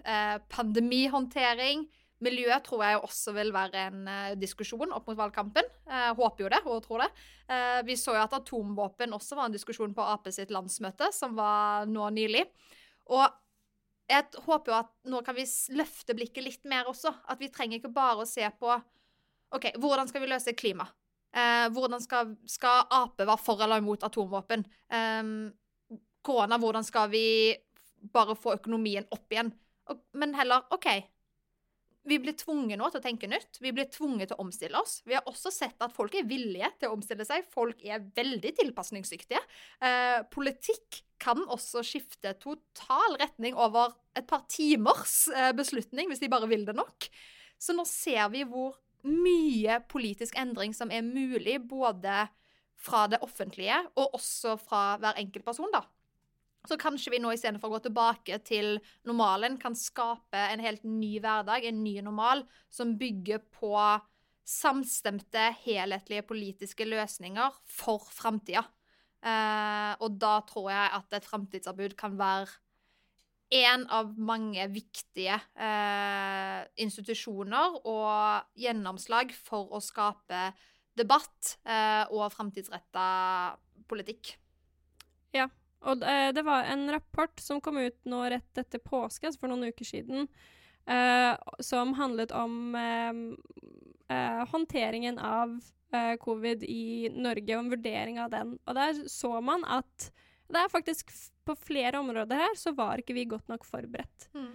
[0.49, 1.85] pandemihåndtering.
[2.23, 5.67] Miljø tror jeg også vil være en uh, diskusjon opp mot valgkampen.
[5.89, 7.09] Uh, håper jo det, og tror det.
[7.49, 11.35] Uh, vi så jo at atomvåpen også var en diskusjon på Ap sitt landsmøte, som
[11.35, 12.45] var nå nylig.
[13.11, 13.25] Og
[14.07, 15.43] jeg håper jo at nå kan vi
[15.75, 17.11] løfte blikket litt mer også.
[17.27, 18.71] At vi trenger ikke bare å se på
[19.55, 20.87] OK, hvordan skal vi løse klima?
[21.75, 24.61] hvordan skal, skal Ap være for eller imot atomvåpen?
[24.87, 25.49] Um,
[26.23, 27.25] korona, hvordan skal vi
[28.13, 29.51] bare få økonomien opp igjen?
[29.91, 30.87] Og, men heller OK,
[32.05, 33.57] vi blir tvunget nå til å tenke nytt.
[33.63, 34.99] Vi blir tvunget til å omstille oss.
[35.09, 37.47] Vi har også sett at folk er villige til å omstille seg.
[37.49, 39.41] Folk er veldig tilpasningsdyktige.
[39.81, 46.29] Eh, politikk kan også skifte total retning over et par timers eh, beslutning, hvis de
[46.31, 47.09] bare vil det nok.
[47.57, 52.25] Så nå ser vi hvor mye politisk endring som er mulig, både
[52.85, 55.85] fra det offentlige og også fra hver enkelt person, da.
[56.65, 61.15] Så kanskje vi nå istedenfor å gå tilbake til normalen, kan skape en helt ny
[61.23, 63.75] hverdag, en ny normal, som bygger på
[64.45, 68.65] samstemte, helhetlige politiske løsninger for framtida.
[69.25, 72.59] Eh, og da tror jeg at et framtidsarbeid kan være
[73.55, 80.49] en av mange viktige eh, institusjoner og gjennomslag for å skape
[80.97, 83.05] debatt eh, og framtidsretta
[83.89, 84.35] politikk.
[85.35, 85.49] Ja,
[85.85, 89.51] og uh, det var en rapport som kom ut nå rett etter påske, altså for
[89.51, 90.27] noen uker siden,
[90.87, 95.57] eh, som handlet om eh, håndteringen av
[96.19, 98.49] covid i Norge, og en vurdering av den.
[98.67, 100.09] Og der så man at
[100.51, 101.13] det er faktisk
[101.47, 104.27] på flere områder her så var ikke vi godt nok forberedt.
[104.35, 104.49] Mm.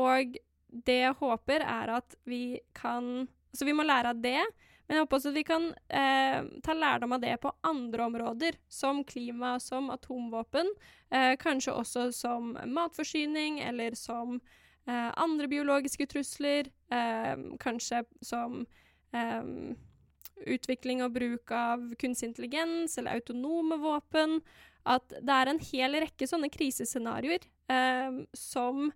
[0.00, 0.34] og
[0.70, 4.42] det jeg håper, er at vi kan Så vi må lære av det.
[4.90, 8.56] Men jeg håper også at vi kan eh, ta lærdom av det på andre områder,
[8.66, 10.66] som klima, som atomvåpen.
[11.14, 14.40] Eh, kanskje også som matforsyning, eller som
[14.90, 18.64] eh, andre biologiske trusler, eh, kanskje som
[19.14, 19.46] eh,
[20.50, 24.40] utvikling og bruk av kunstig intelligens eller autonome våpen.
[24.90, 28.90] At det er en hel rekke sånne krisescenarioer eh, som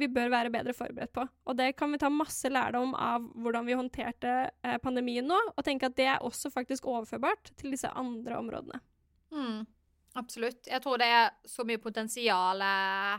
[0.00, 1.24] vi bør være bedre forberedt på.
[1.48, 5.64] Og det kan vi ta masse lærdom av hvordan vi håndterte eh, pandemien nå, og
[5.66, 8.82] tenke at det er også faktisk overførbart til disse andre områdene.
[9.32, 9.64] Mm,
[10.20, 10.68] absolutt.
[10.68, 12.60] Jeg tror det er så mye potensial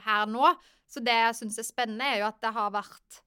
[0.06, 0.54] her nå.
[0.92, 3.22] Så det jeg syns er spennende, er jo at det har vært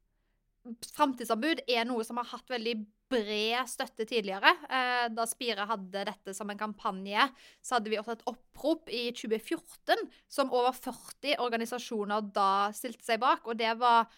[0.94, 2.78] Framtidsanbud er noe som har hatt veldig
[3.10, 4.52] bred støtte tidligere.
[4.68, 7.28] Eh, da Spire hadde dette som en kampanje,
[7.62, 13.20] så hadde vi også et opprop i 2014 som over 40 organisasjoner da stilte seg
[13.22, 13.44] bak.
[13.48, 14.08] Og det var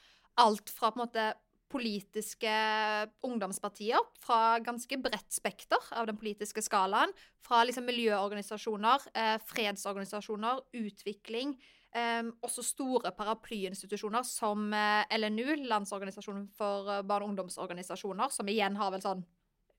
[0.43, 1.27] alt fra på en måte
[1.73, 2.51] politiske
[3.27, 7.11] ungdomspartier fra ganske bredt spekter av den politiske skalaen.
[7.43, 11.57] Fra liksom miljøorganisasjoner, eh, fredsorganisasjoner, utvikling,
[11.97, 18.77] Um, også store paraplyinstitusjoner som eh, LNU, Landsorganisasjonen for uh, barne- og ungdomsorganisasjoner, som igjen
[18.77, 19.23] har vel sånn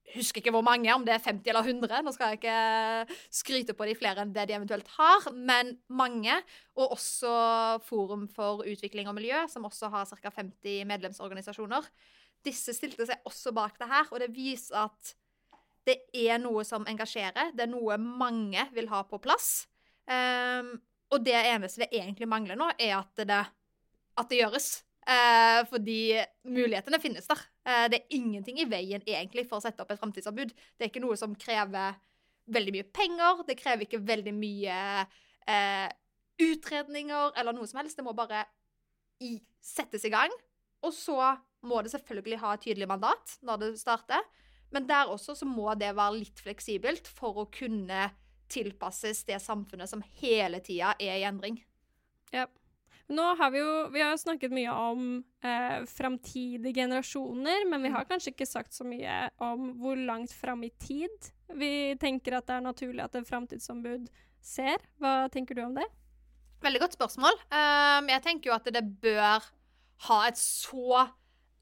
[0.08, 1.98] Husker ikke hvor mange, om det er 50 eller 100.
[2.00, 6.32] Nå skal jeg ikke skryte på de flere enn det de eventuelt har, men mange.
[6.80, 7.32] Og også
[7.84, 10.32] Forum for utvikling og miljø, som også har ca.
[10.32, 11.90] 50 medlemsorganisasjoner.
[12.46, 15.12] Disse stilte seg også bak det her, og det viser at
[15.88, 17.52] det er noe som engasjerer.
[17.52, 19.66] Det er noe mange vil ha på plass.
[20.08, 20.78] Um,
[21.14, 23.40] og det eneste det egentlig mangler nå, er at det,
[24.18, 24.68] at det gjøres.
[25.08, 27.40] Eh, fordi mulighetene finnes der.
[27.64, 30.52] Eh, det er ingenting i veien egentlig for å sette opp et framtidsanbud.
[30.52, 31.96] Det er ikke noe som krever
[32.52, 33.42] veldig mye penger.
[33.48, 34.76] Det krever ikke veldig mye
[35.48, 35.88] eh,
[36.44, 37.96] utredninger eller noe som helst.
[37.96, 38.44] Det må bare
[39.24, 40.34] i, settes i gang.
[40.84, 41.16] Og så
[41.66, 44.28] må det selvfølgelig ha et tydelig mandat når det starter.
[44.74, 48.10] Men der også så må det være litt fleksibelt for å kunne
[48.48, 51.60] tilpasses det samfunnet som hele tida er i endring.
[52.34, 52.46] Ja.
[53.08, 55.04] Nå har vi jo vi har snakket mye om
[55.40, 58.08] eh, framtidige generasjoner, men vi har mm.
[58.10, 62.58] kanskje ikke sagt så mye om hvor langt fram i tid vi tenker at det
[62.58, 64.10] er naturlig at en framtidsombud
[64.44, 64.84] ser.
[65.00, 65.86] Hva tenker du om det?
[66.60, 67.40] Veldig godt spørsmål.
[67.48, 69.46] Um, jeg tenker jo at det bør
[70.08, 71.06] ha et så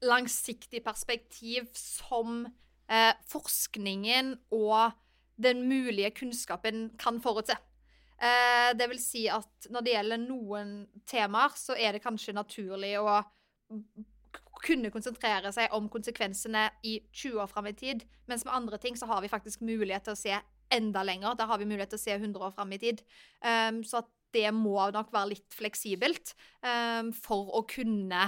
[0.03, 2.43] langsiktig perspektiv som
[2.91, 4.91] eh, forskningen og
[5.37, 7.57] den mulige kunnskapen kan forutse.
[8.17, 10.71] Eh, det vil si at når det gjelder noen
[11.09, 13.19] temaer, så er det kanskje naturlig å
[14.65, 18.97] kunne konsentrere seg om konsekvensene i 20 år fram i tid, mens med andre ting
[18.97, 20.39] så har vi faktisk mulighet til å se
[20.73, 21.37] enda lenger.
[21.37, 23.03] Da har vi mulighet til å se 100 år fram i tid.
[23.45, 26.33] Um, så at det må nok være litt fleksibelt
[26.65, 28.25] um, for å kunne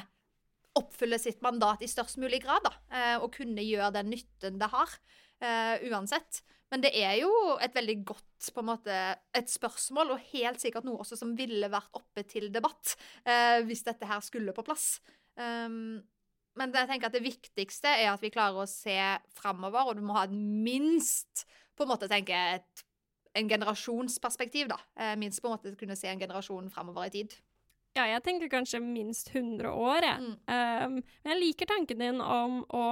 [0.79, 2.63] oppfylle sitt mandat i størst mulig grad.
[2.63, 4.93] da, Og kunne gjøre den nytten det har,
[5.89, 6.39] uansett.
[6.69, 7.31] Men det er jo
[7.63, 8.97] et veldig godt på en måte,
[9.35, 12.93] et spørsmål, og helt sikkert noe også som ville vært oppe til debatt
[13.25, 14.99] eh, hvis dette her skulle på plass.
[15.39, 15.97] Um,
[16.59, 18.97] men jeg tenker at det viktigste er at vi klarer å se
[19.37, 21.45] framover, og du må ha et minst
[21.77, 22.83] på en måte tenke et,
[23.39, 24.79] en generasjonsperspektiv, da.
[24.99, 27.37] Eh, minst på en måte kunne se en generasjon framover i tid.
[27.97, 30.19] Ja, jeg tenker kanskje minst 100 år, jeg.
[30.21, 30.35] Mm.
[30.45, 32.83] Um, men jeg liker tanken din om å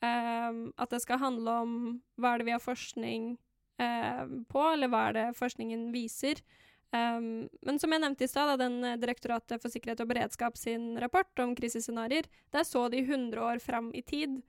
[0.00, 1.72] Um, at det skal handle om
[2.16, 3.34] hva er det vi har forskning
[3.76, 6.40] um, på, eller hva er det forskningen viser.
[6.90, 10.96] Um, men som jeg nevnte i stad, den eh, Direktoratet for sikkerhet og beredskap sin
[10.98, 14.40] rapport om krisescenarioer, der så de 100 år fram i tid,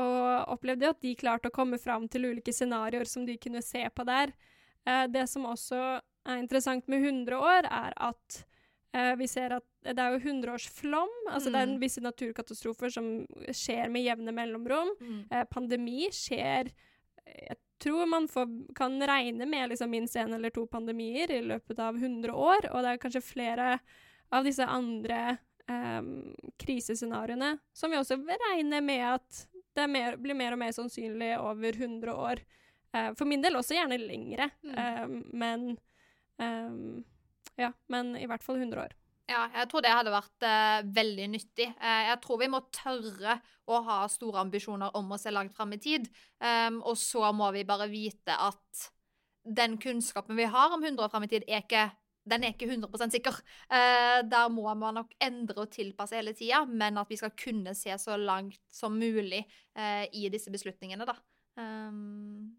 [0.00, 3.84] og opplevde at de klarte å komme fram til ulike scenarioer som de kunne se
[3.94, 4.32] på der.
[4.88, 8.40] Uh, det som også er interessant med 100 år, er at
[8.94, 11.14] Uh, vi ser at det er jo hundreårsflom.
[11.26, 11.54] Altså mm.
[11.54, 11.78] det er mm.
[11.82, 13.08] visse naturkatastrofer som
[13.50, 14.92] skjer med jevne mellomrom.
[15.00, 15.20] Mm.
[15.32, 16.70] Uh, pandemi skjer
[17.24, 21.80] Jeg tror man får, kan regne med liksom minst én eller to pandemier i løpet
[21.82, 23.70] av 100 år, og det er kanskje flere
[24.32, 29.40] av disse andre um, krisescenarioene som vi også regner med at
[29.74, 32.44] det mer, blir mer og mer sannsynlig over 100 år.
[32.94, 35.18] Uh, for min del også gjerne lengre, mm.
[35.34, 35.66] men
[36.38, 37.02] um,
[37.60, 38.94] ja, men i hvert fall 100 år.
[39.24, 41.70] Ja, jeg tror det hadde vært uh, veldig nyttig.
[41.80, 45.72] Uh, jeg tror vi må tørre å ha store ambisjoner om å se langt fram
[45.72, 46.10] i tid.
[46.42, 48.88] Um, og så må vi bare vite at
[49.44, 51.86] den kunnskapen vi har om 100 år fram i tid, er ikke,
[52.28, 53.38] den er ikke 100% sikker.
[53.72, 57.72] Uh, der må man nok endre og tilpasse hele tida, men at vi skal kunne
[57.78, 59.44] se så langt som mulig
[60.14, 61.16] i disse beslutningene, da.
[61.58, 62.52] Um,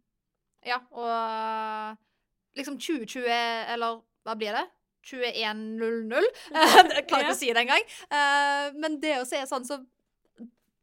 [0.65, 3.29] ja, og liksom 2020,
[3.71, 4.65] eller hva blir det?
[5.05, 6.29] 21.00.
[6.97, 7.91] jeg klarer ikke å si det engang.
[8.09, 9.81] Uh, men det å se sånn så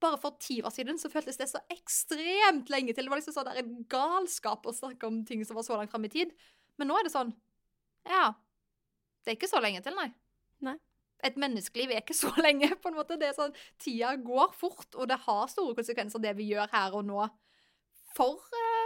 [0.02, 3.06] bare for ti år siden så føltes det så ekstremt lenge til.
[3.06, 5.92] Det var liksom sånn der en galskap å snakke om ting som var så langt
[5.92, 6.32] fram i tid.
[6.80, 7.34] Men nå er det sånn
[8.08, 8.32] Ja.
[9.22, 10.08] Det er ikke så lenge til, nei.
[10.66, 10.74] nei.
[11.22, 13.14] et menneskeliv er ikke så lenge, på en måte.
[13.20, 16.96] Det er sånn, Tida går fort, og det har store konsekvenser, det vi gjør her
[16.98, 17.28] og nå,
[18.16, 18.81] for eh,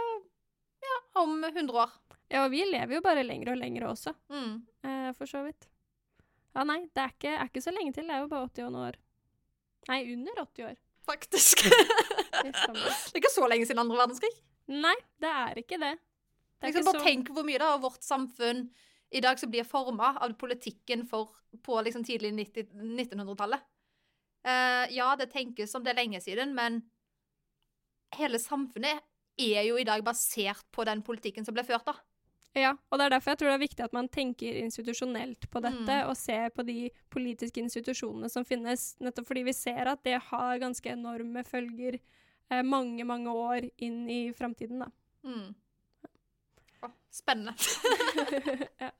[1.23, 1.91] om 100 år.
[2.31, 4.61] Ja, og vi lever jo bare lenger og lenger også, Mm.
[4.83, 5.67] eh, for så vidt.
[6.55, 8.07] Ja, nei, det er ikke, er ikke så lenge til.
[8.07, 8.95] Det er jo bare 80 år.
[9.87, 10.75] Nei, under 80 år.
[11.07, 11.61] Faktisk.
[12.37, 14.29] Det er ikke så lenge siden andre verdenskrig.
[14.67, 15.93] Nei, det er ikke det.
[15.97, 18.65] Det er Liksom, ikke bare så tenk hvor mye da av vårt samfunn
[19.15, 21.31] i dag som blir forma av politikken for,
[21.63, 23.63] på liksom tidlig 1900-tallet.
[24.47, 26.81] Uh, ja, det tenkes som det er lenge siden, men
[28.17, 29.01] hele samfunnet
[29.37, 31.95] er jo i dag basert på den politikken som ble ført da.
[32.57, 35.61] Ja, og det er derfor jeg tror det er viktig at man tenker institusjonelt på
[35.61, 36.09] dette, Mm.
[36.09, 40.57] og ser på de politiske institusjonene som finnes, nettopp fordi vi ser at det har
[40.63, 41.99] ganske enorme følger
[42.49, 44.89] eh, mange, mange år inn i framtiden, da.
[45.27, 45.53] Mm.
[46.81, 47.53] Oh, spennende.
[48.83, 48.91] ja.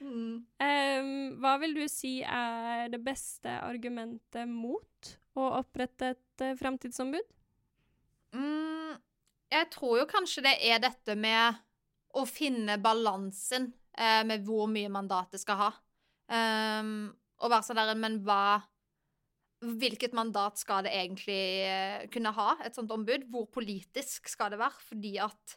[0.00, 0.44] Mm.
[0.58, 1.08] um,
[1.40, 7.26] hva vil du si er det beste argumentet mot å opprette et uh, framtidsombud?
[8.32, 8.96] Mm,
[9.50, 11.58] jeg tror jo kanskje det er dette med
[12.16, 15.70] å finne balansen eh, med hvor mye mandatet skal ha.
[16.30, 17.10] Um,
[17.42, 18.60] og være sånn der, men hva
[19.60, 23.26] Hvilket mandat skal det egentlig eh, kunne ha, et sånt ombud?
[23.28, 24.80] Hvor politisk skal det være?
[24.86, 25.56] Fordi at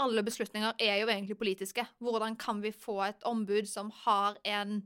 [0.00, 1.84] alle beslutninger er jo egentlig politiske.
[2.00, 4.78] Hvordan kan vi få et ombud som har en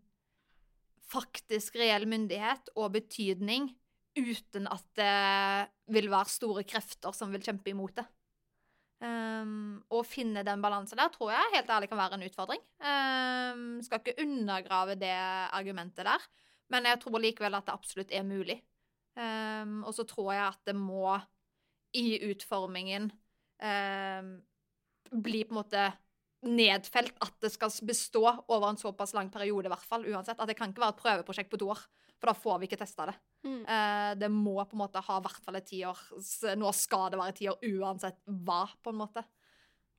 [1.07, 3.70] faktisk reell myndighet og betydning,
[4.14, 8.07] uten at det vil være store krefter som vil kjempe imot det.
[9.05, 12.62] Um, å finne den balansen der tror jeg helt ærlig kan være en utfordring.
[12.79, 15.16] Um, skal ikke undergrave det
[15.53, 16.29] argumentet der,
[16.72, 18.61] men jeg tror likevel at det absolutt er mulig.
[19.18, 21.18] Um, og så tror jeg at det må
[21.94, 23.12] i utformingen
[25.14, 25.85] bli på en måte
[26.44, 30.40] nedfelt at det skal bestå over en såpass lang periode, i hvert fall, uansett.
[30.40, 31.85] At det kan ikke være et prøveprosjekt på to år,
[32.20, 33.16] for da får vi ikke testa det.
[33.46, 33.61] Mm.
[33.62, 36.02] Eh, det må på en måte ha i hvert fall et tiår.
[36.61, 39.24] Nå skal det være ti år uansett hva, på en måte.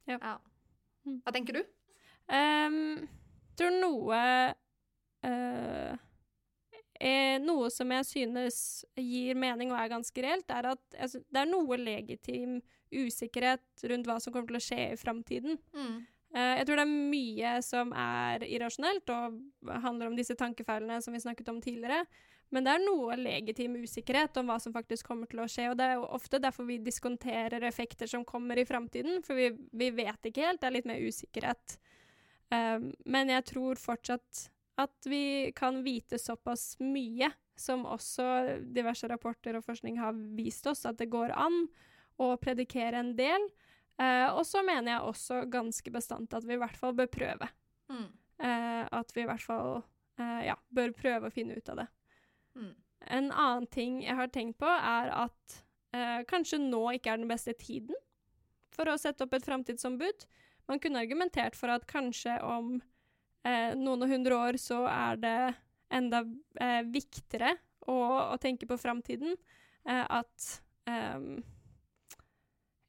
[0.09, 0.19] Ja.
[0.19, 0.37] ja.
[1.25, 1.63] Hva tenker du?
[2.25, 3.05] Um,
[3.57, 4.19] tror noe
[5.25, 5.97] uh,
[6.95, 8.57] er Noe som jeg synes
[8.97, 12.57] gir mening og er ganske reelt, er at altså, det er noe legitim
[12.95, 15.59] usikkerhet rundt hva som kommer til å skje i framtiden.
[15.75, 15.97] Mm.
[16.35, 19.37] Eh, jeg tror det er mye som er irrasjonelt og
[19.85, 22.03] handler om disse tankefeilene som vi snakket om tidligere.
[22.53, 25.69] Men det er noe legitim usikkerhet om hva som faktisk kommer til å skje.
[25.71, 29.49] Og det er jo ofte derfor vi diskonterer effekter som kommer i framtiden, for vi,
[29.73, 30.61] vi, vet ikke helt.
[30.61, 31.77] Det er litt mer usikkerhet.
[32.53, 34.45] Um, men jeg tror fortsatt
[34.79, 40.83] at vi kan vite såpass mye, som også diverse rapporter og forskning har vist oss,
[40.85, 41.63] at det går an
[42.21, 43.49] å predikere en del.
[43.95, 47.47] Uh, og så mener jeg også ganske bestandt at vi i hvert fall bør prøve.
[47.87, 48.07] Mm.
[48.43, 51.85] Uh, at vi i hvert fall uh, ja, bør prøve å finne ut av det.
[52.59, 52.73] Mm.
[53.15, 55.61] En annen ting jeg har tenkt på, er at
[56.27, 57.95] kanskje nå ikke er den beste tiden
[58.75, 60.25] for å sette opp et framtidsombud.
[60.67, 62.73] Man kunne argumentert for at kanskje om
[63.45, 65.37] noen og hundre år så er det
[65.95, 66.19] enda
[66.91, 67.53] viktigere
[67.87, 69.37] å, å, tenke på framtiden.
[69.87, 70.49] at
[70.89, 71.39] um,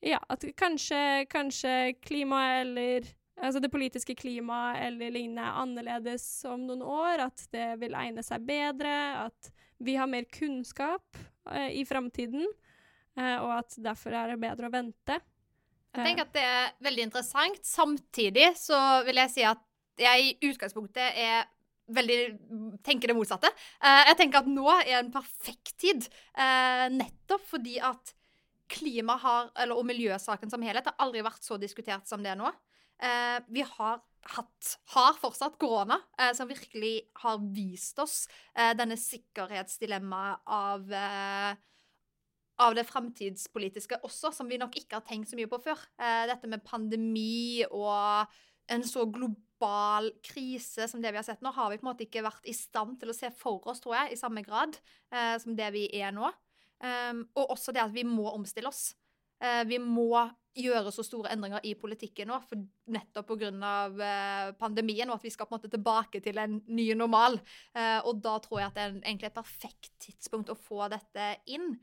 [0.05, 6.63] ja, at kanskje, kanskje klimaet eller Altså det politiske klimaet eller lignende er annerledes om
[6.65, 7.21] noen år.
[7.27, 8.95] At det vil egne seg bedre.
[9.27, 11.19] At vi har mer kunnskap
[11.53, 12.47] eh, i framtiden.
[13.13, 15.19] Eh, og at derfor er det bedre å vente.
[15.97, 17.61] Jeg tenker at det er veldig interessant.
[17.65, 19.63] Samtidig så vil jeg si at
[20.01, 21.47] jeg i utgangspunktet er
[21.97, 22.19] veldig
[22.85, 23.51] tenker det motsatte.
[23.79, 28.16] Uh, jeg tenker at nå er en perfekt tid, uh, nettopp fordi at
[28.71, 32.41] klima har, eller, og miljøsaken som helhet har aldri vært så diskutert som det er
[32.41, 32.51] nå.
[33.03, 36.01] Eh, vi har hatt, har fortsatt korona,
[36.35, 38.25] som virkelig har vist oss
[38.75, 40.91] denne sikkerhetsdilemmaet av
[42.63, 45.81] av det framtidspolitiske også, som vi nok ikke har tenkt så mye på før.
[46.01, 48.33] Eh, dette med pandemi og
[48.73, 52.07] en så global krise som det vi har sett nå, har vi på en måte
[52.07, 54.79] ikke vært i stand til å se for oss, tror jeg, i samme grad
[55.13, 56.33] eh, som det vi er nå.
[56.85, 58.91] Um, og også det at vi må omstille oss.
[59.43, 60.11] Uh, vi må
[60.57, 62.61] gjøre så store endringer i politikken nå, for
[62.93, 63.53] nettopp pga.
[63.93, 67.39] Uh, pandemien, og at vi skal på en måte tilbake til en ny normal.
[67.77, 71.33] Uh, og da tror jeg at det er egentlig et perfekt tidspunkt å få dette
[71.53, 71.75] inn.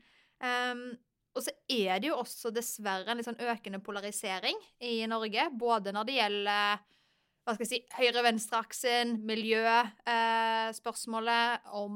[0.42, 0.88] Um,
[1.34, 5.48] og så er det jo også dessverre en litt sånn økende polarisering i Norge.
[5.58, 6.84] Både når det gjelder
[7.44, 11.92] hva skal jeg si, høyre-venstre-aksen, miljøspørsmålet, eh, om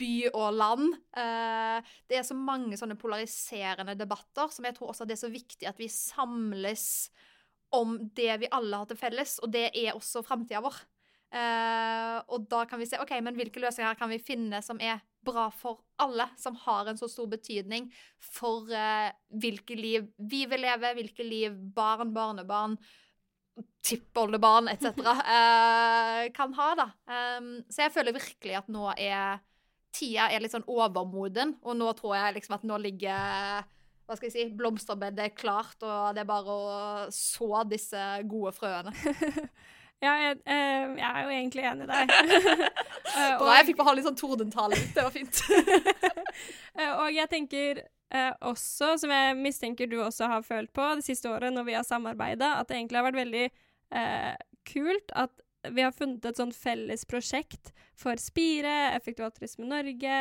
[0.00, 0.86] by og land.
[1.16, 1.78] Eh,
[2.10, 5.64] det er så mange sånne polariserende debatter som jeg tror også det er så viktig
[5.70, 6.84] at vi samles
[7.72, 10.76] om det vi alle har til felles, og det er også framtida vår.
[11.30, 14.98] Eh, og da kan vi se ok, men hvilke løsninger kan vi finne som er
[15.24, 20.60] bra for alle, som har en så stor betydning for eh, hvilke liv vi vil
[20.66, 22.76] leve, hvilke liv barn, barnebarn,
[23.86, 24.92] tippoldebarn etc.
[25.36, 26.68] Eh, kan ha.
[26.76, 26.88] da.
[27.70, 29.40] Så jeg føler virkelig at nå er
[29.94, 33.64] tida er litt sånn overmoden, og nå tror jeg liksom at nå ligger
[34.10, 36.70] hva skal jeg si, blomsterbedet klart, og det er bare å
[37.14, 38.94] så disse gode frøene.
[40.00, 42.12] Ja, jeg, eh, jeg, er jo egentlig enig i deg.
[43.10, 44.76] Eh, Bra, jeg fikk bare ha litt sånn tordentale.
[44.94, 45.40] Det var fint.
[46.78, 47.80] Og jeg tenker
[48.14, 51.76] eh, også, som jeg mistenker du også har følt på det siste året når vi
[51.78, 54.34] har samarbeida, at det egentlig har vært veldig eh,
[54.70, 59.26] kult at vi har funnet et sånn felles prosjekt for Spire, Effektiv
[59.60, 60.14] Norge, Norge,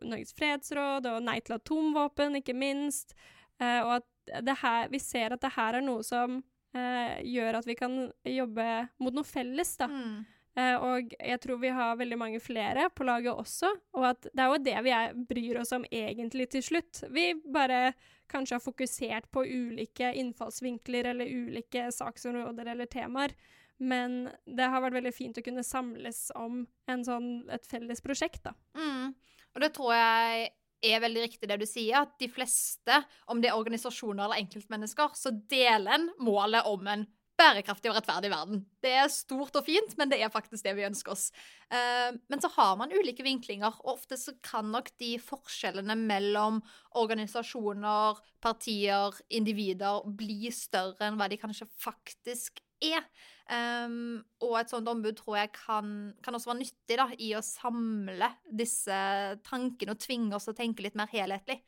[0.00, 3.12] Norges fredsråd og Nei til atomvåpen, ikke minst.
[3.60, 6.38] og at her, vi ser at det her er noe som
[6.76, 7.98] eh, gjør at vi kan
[8.28, 8.68] jobbe
[9.02, 9.88] mot noe felles, da.
[9.90, 10.24] Mm.
[10.54, 14.42] Eh, og jeg tror vi har veldig mange flere på laget også, og at det
[14.42, 17.02] er jo det vi er, bryr oss om egentlig til slutt.
[17.10, 17.94] Vi bare
[18.30, 23.34] kanskje har fokusert på ulike innfallsvinkler eller ulike saksområder eller temaer.
[23.82, 28.54] Men det har vært veldig fint å kunne samles om sånn, et felles prosjekt, da.
[28.78, 29.10] Mm.
[29.54, 30.52] Og det tror jeg
[30.84, 33.00] er veldig riktig det du sier, at de fleste,
[33.32, 37.06] om det er organisasjoner eller enkeltmennesker, så deler en målet om en
[37.38, 38.60] bærekraftig og rettferdig verden.
[38.82, 41.28] Det er stort og fint, men det er faktisk det vi ønsker oss.
[41.66, 46.60] Uh, men så har man ulike vinklinger, og ofte så kan nok de forskjellene mellom
[47.00, 53.02] organisasjoner, partier, individer bli større enn hva de kanskje faktisk er.
[53.44, 55.88] Um, og et sånt ombud tror jeg kan,
[56.24, 59.00] kan, også være nyttig da, i å samle disse
[59.44, 61.58] tankene og tvinge oss til å tenke litt mer helhetlig.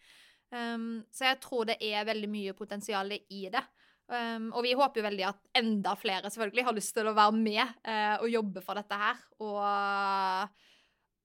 [0.55, 3.65] Um, så jeg tror det er veldig mye potensial i det.
[4.07, 7.35] Um, og vi håper jo veldig at enda flere selvfølgelig har lyst til å være
[7.41, 9.19] med uh, og jobbe for dette her.
[9.43, 10.47] Og uh,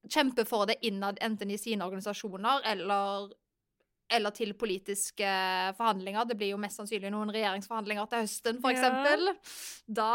[0.10, 3.30] kjempe for det innad, enten i sine organisasjoner eller
[4.12, 5.28] eller til politiske
[5.78, 6.26] forhandlinger.
[6.28, 8.82] Det blir jo mest sannsynlig noen regjeringsforhandlinger til høsten, f.eks.
[8.84, 9.36] Ja.
[9.88, 10.10] Da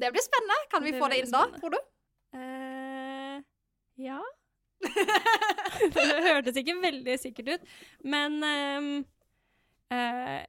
[0.00, 0.56] Det blir spennende.
[0.72, 1.78] Kan vi det få det inn da, tror du?
[2.34, 3.38] Uh,
[4.02, 4.18] ja.
[5.94, 7.72] det hørtes ikke veldig sikkert ut,
[8.02, 8.90] men um,
[9.94, 10.40] uh,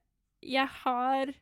[0.41, 1.33] jeg har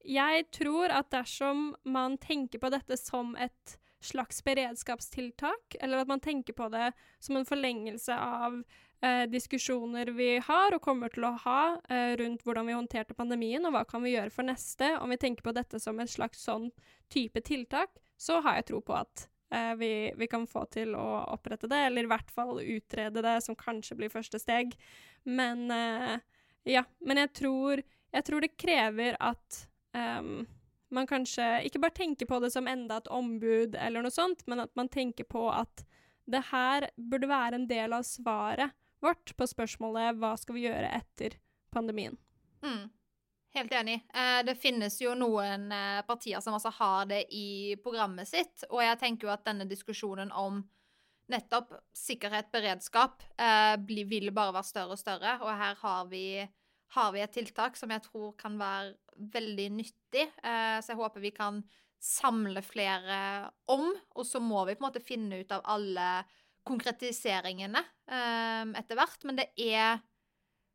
[0.00, 6.22] Jeg tror at dersom man tenker på dette som et slags beredskapstiltak, eller at man
[6.24, 8.62] tenker på det som en forlengelse av
[9.04, 13.66] eh, diskusjoner vi har og kommer til å ha eh, rundt hvordan vi håndterte pandemien,
[13.68, 14.94] og hva kan vi gjøre for neste.
[14.96, 16.70] Om vi tenker på dette som en slags sånn
[17.12, 21.06] type tiltak, så har jeg tro på at eh, vi, vi, kan få til å
[21.36, 24.72] opprette det, eller i hvert fall utrede det, som kanskje blir første steg.
[25.28, 26.16] Men uh,
[26.68, 26.84] ja.
[27.04, 29.60] Men jeg tror, jeg tror det krever at
[29.94, 30.46] um,
[30.90, 34.64] man kanskje ikke bare tenker på det som enda et ombud eller noe sånt, men
[34.66, 35.84] at man tenker på at
[36.30, 40.90] det her burde være en del av svaret vårt på spørsmålet hva skal vi gjøre
[41.00, 41.38] etter
[41.72, 42.18] pandemien.
[42.62, 42.90] Mm.
[43.54, 43.96] Helt enig.
[44.14, 48.82] Eh, det finnes jo noen eh, partier som også har det i programmet sitt, og
[48.84, 50.60] jeg tenker jo at denne diskusjonen om
[51.30, 56.24] nettopp sikkerhet, beredskap, eh, vil bare være større og større, og her har vi,
[56.96, 58.94] har vi et tiltak som jeg tror kan være
[59.34, 61.60] veldig nyttig, så jeg håper vi kan
[62.00, 63.18] samle flere
[63.70, 66.06] om, og så må vi på en måte finne ut av alle
[66.66, 69.26] konkretiseringene um, etter hvert.
[69.28, 70.00] Men det er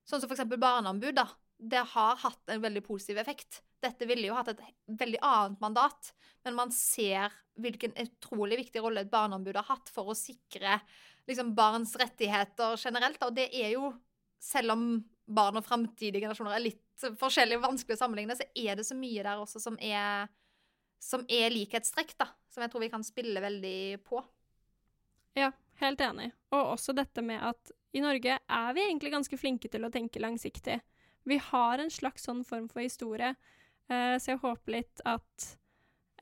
[0.06, 1.28] sånn som eksempel barneombud, da.
[1.56, 3.62] Det har hatt en veldig positiv effekt.
[3.82, 4.62] Dette ville jo hatt et
[5.00, 6.12] veldig annet mandat,
[6.46, 10.78] men man ser hvilken utrolig viktig rolle et barneombud har hatt for å sikre
[11.30, 13.22] liksom, barns rettigheter generelt.
[13.26, 13.94] Og det er jo,
[14.42, 14.88] selv om
[15.26, 18.98] barn og framtidige generasjoner er litt forskjellig og vanskelig å sammenligne, så er det så
[18.98, 20.30] mye der også som er,
[21.02, 22.30] som er likhetstrekk, da.
[22.52, 24.22] Som jeg tror vi kan spille veldig på.
[25.36, 25.52] Ja,
[25.82, 26.30] helt enig.
[26.56, 30.22] Og også dette med at i Norge er vi egentlig ganske flinke til å tenke
[30.24, 30.80] langsiktig.
[31.26, 33.34] Vi har en slags sånn form for historie,
[33.92, 35.48] uh, så jeg håper litt at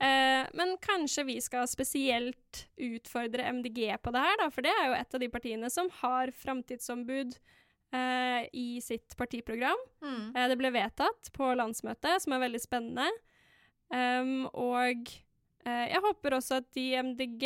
[0.00, 4.88] uh, Men kanskje vi skal spesielt utfordre MDG på det her, da, for det er
[4.88, 7.36] jo et av de partiene som har framtidsombud
[7.94, 9.80] uh, i sitt partiprogram.
[10.04, 10.34] Mm.
[10.34, 13.08] det ble vedtatt på landsmøtet, som er veldig spennende.
[13.94, 15.06] Um, og
[15.64, 17.44] jeg håper også at de MDG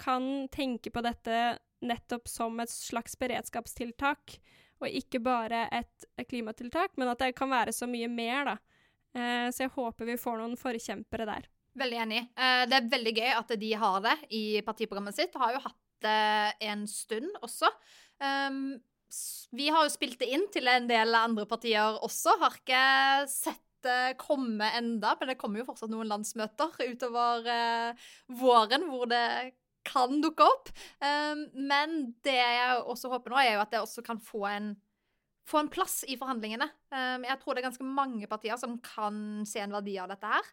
[0.00, 4.38] kan tenke på dette nettopp som et slags beredskapstiltak,
[4.80, 8.56] og ikke bare et, klimatiltak, men at det kan være så mye mer, da.
[9.16, 11.48] Eh, så jeg håper vi får noen forkjempere der.
[11.76, 12.22] Veldig enig.
[12.36, 15.36] Eh, det er veldig gøy at de har det i partiprogrammet sitt.
[15.40, 17.70] Har jo hatt det en stund også.
[19.56, 22.34] Vi har jo spilt det inn til en del andre partier også.
[22.40, 22.82] Har ikke
[23.30, 28.08] sett det komme enda, men det kommer jo fortsatt noen landsmøter utover eh,
[28.40, 29.54] våren hvor det
[29.86, 30.72] kan dukke opp.
[30.98, 31.96] Um, men
[32.26, 34.72] det jeg også håper nå, er jo at det også kan få en,
[35.46, 36.68] få en plass i forhandlingene.
[36.90, 40.32] Um, jeg tror det er ganske mange partier som kan se en verdi av dette
[40.32, 40.50] her.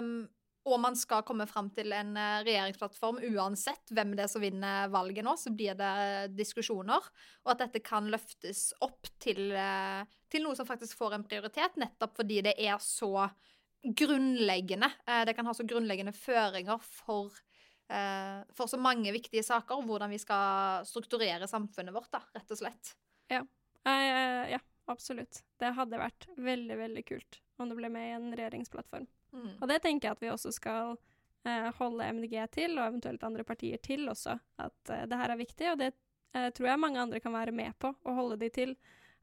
[0.00, 0.16] Um,
[0.64, 4.88] og man skal komme fram til en eh, regjeringsplattform uansett hvem det er som vinner
[4.92, 7.08] valget nå, så blir det diskusjoner.
[7.44, 11.76] Og at dette kan løftes opp til, eh, til noe som faktisk får en prioritet,
[11.80, 13.28] nettopp fordi det er så
[13.84, 14.88] grunnleggende.
[15.04, 17.34] Eh, det kan ha så grunnleggende føringer for,
[18.56, 22.94] for så mange viktige saker, hvordan vi skal strukturere samfunnet vårt, da, rett og slett.
[23.28, 23.42] Ja.
[23.84, 24.58] ja,
[24.88, 25.42] absolutt.
[25.60, 29.04] Det hadde vært veldig, veldig kult om det ble med i en regjeringsplattform.
[29.34, 29.50] Mm.
[29.60, 30.94] Og det tenker jeg at vi også skal
[31.46, 35.40] eh, holde MDG til, og eventuelt andre partier til også, at eh, det her er
[35.40, 35.70] viktig.
[35.72, 35.90] Og det
[36.34, 38.76] eh, tror jeg mange andre kan være med på, å holde de til.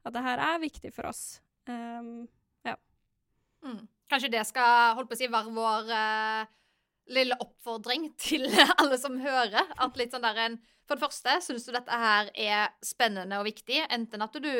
[0.04, 1.40] At det her er viktig for oss.
[1.68, 2.24] Um,
[2.66, 2.74] ja.
[3.62, 3.86] Mm.
[4.10, 6.50] Kanskje det skal holdt på å si, være vår uh,
[7.14, 9.74] lille oppfordring til alle som hører.
[9.78, 13.46] At litt sånn der en For det første, syns du dette her er spennende og
[13.46, 13.84] viktig?
[13.94, 14.50] Enten at du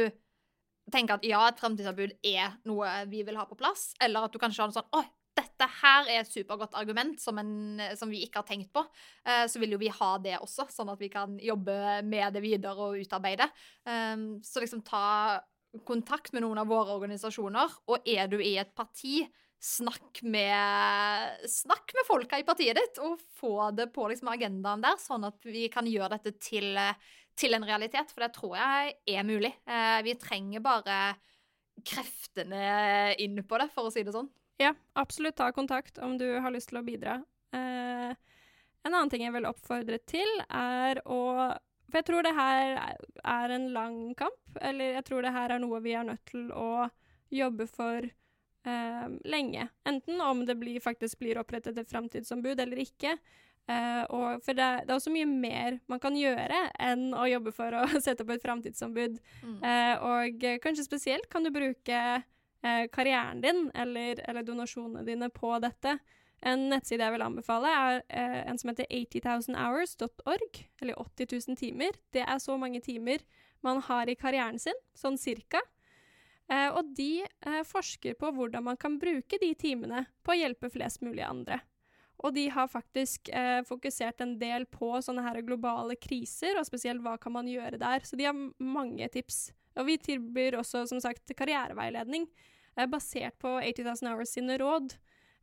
[0.92, 4.38] tenker at ja, et fremtidsavbud er noe vi vil ha på plass, eller at du
[4.40, 5.02] kanskje har en sånn Å,
[5.38, 9.44] dette her er et supergodt argument som, en, som vi ikke har tenkt på, uh,
[9.48, 12.88] så vil jo vi ha det også, sånn at vi kan jobbe med det videre
[12.88, 13.48] og utarbeide.
[13.88, 15.40] Um, så liksom ta
[15.88, 19.22] kontakt med noen av våre organisasjoner, og er du i et parti,
[19.62, 24.98] snakk med, snakk med folka i partiet ditt, og få det på liksom, agendaen der,
[25.00, 26.76] sånn at vi kan gjøre dette til,
[27.38, 29.54] til en realitet, for det tror jeg er mulig.
[29.70, 30.98] Uh, vi trenger bare
[31.88, 34.28] kreftene inn på det, for å si det sånn.
[34.62, 37.18] Ja, absolutt ta kontakt om du har lyst til å bidra.
[37.52, 38.14] Eh,
[38.82, 41.20] en annen ting jeg vil oppfordre til, er å
[41.92, 42.78] For jeg tror det her
[43.28, 44.56] er en lang kamp.
[44.64, 46.86] Eller jeg tror det her er noe vi er nødt til å
[47.28, 49.66] jobbe for eh, lenge.
[49.84, 53.12] Enten om det blir, faktisk blir opprettet et framtidsombud eller ikke.
[53.68, 57.52] Eh, og for det, det, er også mye mer man kan gjøre enn å jobbe
[57.54, 59.20] for å sette opp et framtidsombud.
[59.44, 59.58] Mm.
[59.60, 62.22] Eh, og kanskje spesielt kan du bruke
[62.62, 65.98] eh, karrieren din eller, eller, donasjonene dine på dette.
[66.42, 71.98] En nettside jeg vil anbefale, er eh, en som heter 80000hours.org, eller 80 000 timer.
[72.10, 73.22] Det er så mange timer
[73.62, 75.62] man har i karrieren sin, sånn cirka.
[76.50, 80.70] Eh, og de eh, forsker på hvordan man kan bruke de timene på å hjelpe
[80.72, 81.60] flest mulig andre.
[82.22, 87.02] Og de har faktisk eh, fokusert en del på sånne her globale kriser, og spesielt
[87.02, 88.04] hva kan man gjøre der.
[88.06, 89.48] Så de har mange tips.
[89.78, 92.28] Og vi tilbyr også, som sagt, karriereveiledning
[92.74, 94.94] basert på 80,000 Hours sine råd.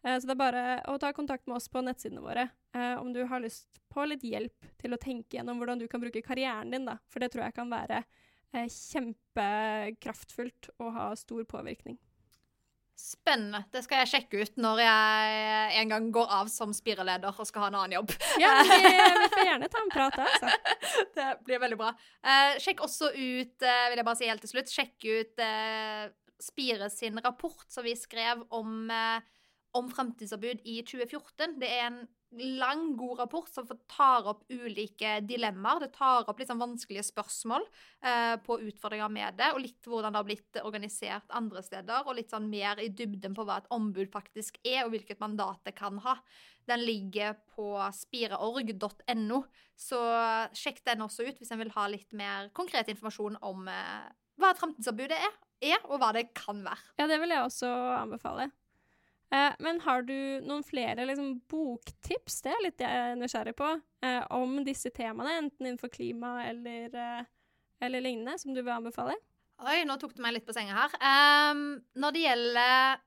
[0.03, 3.13] Eh, så det er bare å ta kontakt med oss på nettsidene våre eh, om
[3.13, 6.71] du har lyst på litt hjelp til å tenke gjennom hvordan du kan bruke karrieren
[6.71, 6.95] din, da.
[7.11, 7.97] For det tror jeg kan være
[8.53, 11.97] eh, kjempekraftfullt og ha stor påvirkning.
[12.99, 13.63] Spennende.
[13.71, 17.63] Det skal jeg sjekke ut når jeg en gang går av som spireleder og skal
[17.63, 18.11] ha en annen jobb.
[18.43, 18.75] Ja, vi,
[19.23, 20.47] vi får gjerne ta en prat da, altså.
[21.15, 21.93] Det blir veldig bra.
[22.19, 26.11] Uh, sjekk også ut, uh, vil jeg bare si helt til slutt, sjekk ut uh,
[26.39, 29.21] Spire sin rapport som vi skrev om, eh,
[29.77, 31.59] om fremtidsavbud i 2014.
[31.59, 35.79] Det er en lang, god rapport som tar opp ulike dilemmaer.
[35.79, 37.65] Det tar opp liksom vanskelige spørsmål
[38.05, 42.19] eh, på utfordringer med det, og litt hvordan det har blitt organisert andre steder, og
[42.19, 45.75] litt sånn mer i dybden på hva et ombud faktisk er, og hvilket mandat det
[45.79, 46.19] kan ha.
[46.69, 49.99] Den ligger på spireorg.no, så
[50.53, 54.09] sjekk den også ut hvis en vil ha litt mer konkret informasjon om eh,
[54.39, 55.31] hva et fremtidsavbud er,
[55.61, 56.93] er, og hva det kan være.
[56.99, 58.49] Ja, det vil jeg også anbefale.
[59.29, 63.67] Eh, men har du noen flere liksom, boktips, det er litt jeg er nysgjerrig på,
[64.05, 67.27] eh, om disse temaene, enten innenfor klima eller, eh,
[67.85, 69.13] eller, lignende, som du vil anbefale?
[69.59, 70.95] Oi, nå tok du meg litt på senga her.
[71.51, 73.01] Um, når det gjelder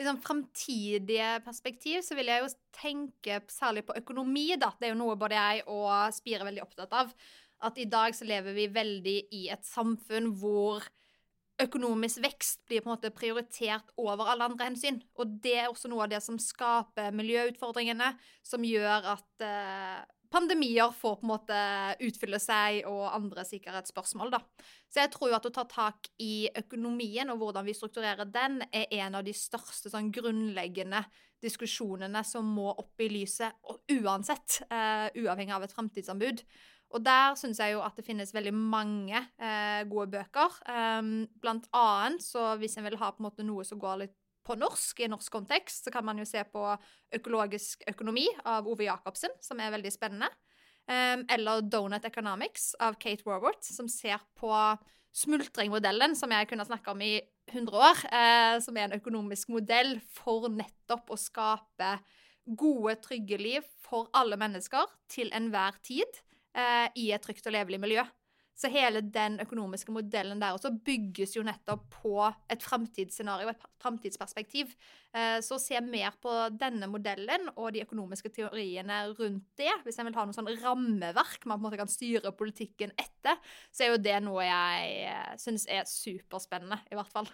[0.00, 4.72] liksom, framtidige perspektiv, så vil jeg jo tenke særlig på økonomi, da.
[4.80, 7.12] Det er jo noe både jeg og Spire er veldig opptatt av.
[7.68, 10.86] At i dag så lever vi veldig i et samfunn hvor
[11.62, 15.00] økonomisk vekst blir på en måte prioritert over alle andre hensyn.
[15.18, 18.12] Og det er også noe av det som skaper miljøutfordringene,
[18.46, 19.98] som gjør at eh,
[20.30, 21.60] pandemier får på en måte
[22.04, 24.42] utfylle seg, og andre sikkerhetsspørsmål, da.
[24.88, 28.60] Så jeg tror jo at å ta tak i økonomien og hvordan vi strukturerer den,
[28.68, 31.02] er en av de største sånn grunnleggende
[31.42, 33.54] diskusjonene som må opp i lyset,
[33.94, 36.42] uansett, uh, uavhengig av et framtidsanbud.
[36.96, 40.54] Og der syns jeg jo at det finnes veldig mange eh, gode bøker.
[40.64, 44.14] Um, blant annet, så hvis en vil ha på en måte noe som går litt
[44.48, 46.62] på norsk, i norsk kontekst, så kan man jo se på
[47.18, 50.30] Økologisk økonomi av Ove Jacobsen, som er veldig spennende.
[50.88, 54.52] Um, eller Donut Economics av Kate Robert, som ser på
[55.18, 57.18] smultringmodellen, som jeg kunne snakka om i
[57.52, 61.92] 100 år, eh, som er en økonomisk modell for nettopp å skape
[62.48, 66.20] gode, trygge liv for alle mennesker til enhver tid
[66.56, 68.04] eh, i et trygt og levelig miljø.
[68.58, 72.14] Så hele den økonomiske modellen der også bygges jo nettopp på
[72.50, 74.72] et framtidsscenario, et framtidsperspektiv.
[75.14, 80.10] Eh, så se mer på denne modellen og de økonomiske teoriene rundt det, hvis en
[80.10, 83.38] vil ha noe sånn rammeverk man på en måte kan styre politikken etter,
[83.70, 87.30] så er jo det noe jeg eh, syns er superspennende, i hvert fall.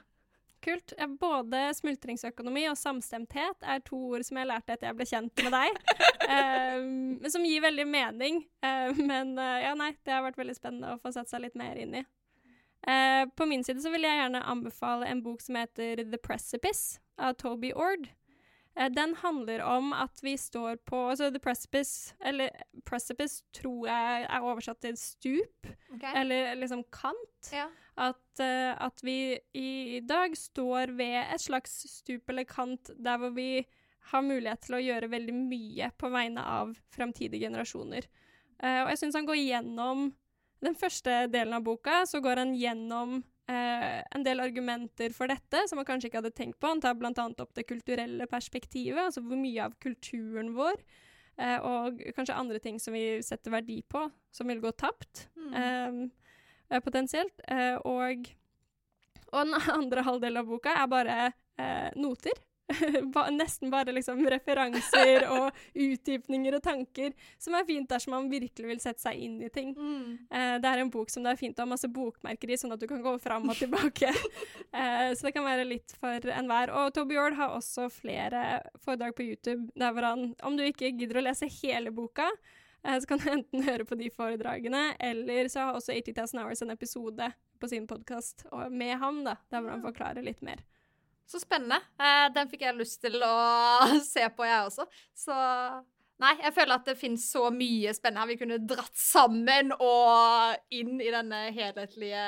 [0.64, 0.94] Kult.
[1.20, 5.52] Både smultringsøkonomi og samstemthet er to ord som jeg lærte etter jeg ble kjent med
[5.52, 5.78] deg.
[6.38, 8.42] um, som gir veldig mening.
[8.64, 11.58] Uh, men uh, ja, nei, det har vært veldig spennende å få satt seg litt
[11.58, 12.04] mer inn i.
[12.84, 17.00] Uh, på min side så vil jeg gjerne anbefale en bok som heter The Precipice
[17.20, 18.08] av Toby Ord.
[18.90, 22.50] Den handler om at vi står på altså The Precipice, eller
[22.82, 26.10] Precipice tror jeg er oversatt til stup, okay.
[26.18, 27.52] eller liksom kant.
[27.54, 27.68] Ja.
[27.94, 33.30] At, uh, at, vi i dag står ved et slags stup eller kant der hvor
[33.36, 33.62] vi
[34.10, 38.08] har mulighet til å gjøre veldig mye på vegne av framtidige generasjoner.
[38.58, 40.08] Uh, og jeg syns han går gjennom
[40.64, 45.62] den første delen av boka, så går han gjennom uh, en del argumenter for dette
[45.70, 46.72] som han kanskje ikke hadde tenkt på.
[46.72, 47.14] Han tar bl.a.
[47.14, 50.80] opp det kulturelle perspektivet, altså hvor mye av kulturen vår
[51.66, 55.24] og kanskje andre ting som vi setter verdi på, som vil gå tapt.
[55.34, 55.54] Mm.
[55.58, 56.23] Eh,
[56.80, 57.44] potensielt.
[57.48, 58.26] Eh, og,
[59.30, 62.42] og den andre halvdelen av boka er bare eh, noter.
[63.30, 68.80] nesten bare liksom referanser og utdypninger og tanker, som er fint dersom man virkelig vil
[68.82, 69.74] sette seg inn i ting.
[69.76, 70.16] Mm.
[70.30, 72.74] Eh, det er en bok som det er fint å ha masse bokmerker i, sånn
[72.74, 74.10] at du kan gå fram og tilbake.
[74.72, 76.72] eh, så det kan være litt for enhver.
[76.72, 80.94] Og Toby Ord har også flere foredrag på YouTube der hvor han, om du ikke
[80.94, 85.48] gidder å lese hele boka, Eh, så kan du enten høre på de foredragene, eller
[85.52, 87.30] så har også 80,000 Hours en episode
[87.60, 90.60] på sin podkast med ham, da, der hvor han forklarer litt mer.
[91.26, 91.80] Så spennende.
[91.96, 93.34] Eh, den fikk jeg lyst til å
[94.04, 94.88] se på, jeg også.
[95.16, 95.34] Så
[96.22, 100.54] Nei, jeg føler at det finnes så mye spennende her vi kunne dratt sammen og
[100.70, 102.26] inn i denne helhetlige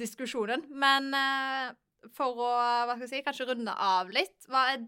[0.00, 0.64] diskusjonen.
[0.72, 1.74] Men eh,
[2.16, 4.86] for å hva skal jeg si, kanskje runde av litt, hva er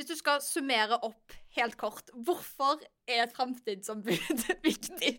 [0.00, 5.12] hvis du skal summere opp helt kort, hvorfor er et framtidsombud viktig?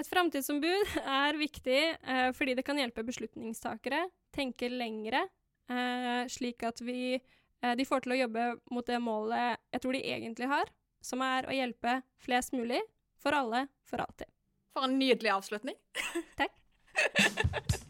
[0.00, 5.22] Et framtidsombud er viktig eh, fordi det kan hjelpe beslutningstakere tenke lengre,
[5.70, 9.94] eh, slik at vi, eh, de får til å jobbe mot det målet jeg tror
[9.94, 10.74] de egentlig har,
[11.04, 12.82] som er å hjelpe flest mulig,
[13.22, 14.26] for alle, for alltid.
[14.74, 15.78] For en nydelig avslutning.
[16.40, 16.58] Takk.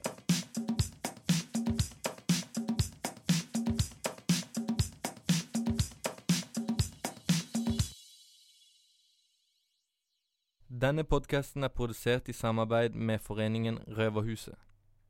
[10.83, 14.57] Denne podkasten er produsert i samarbeid med foreningen Røverhuset.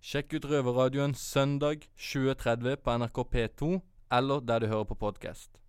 [0.04, 3.70] Sjekk ut Røverradioen søndag 20.30 på NRK P2
[4.12, 5.61] eller der du hører på podkast.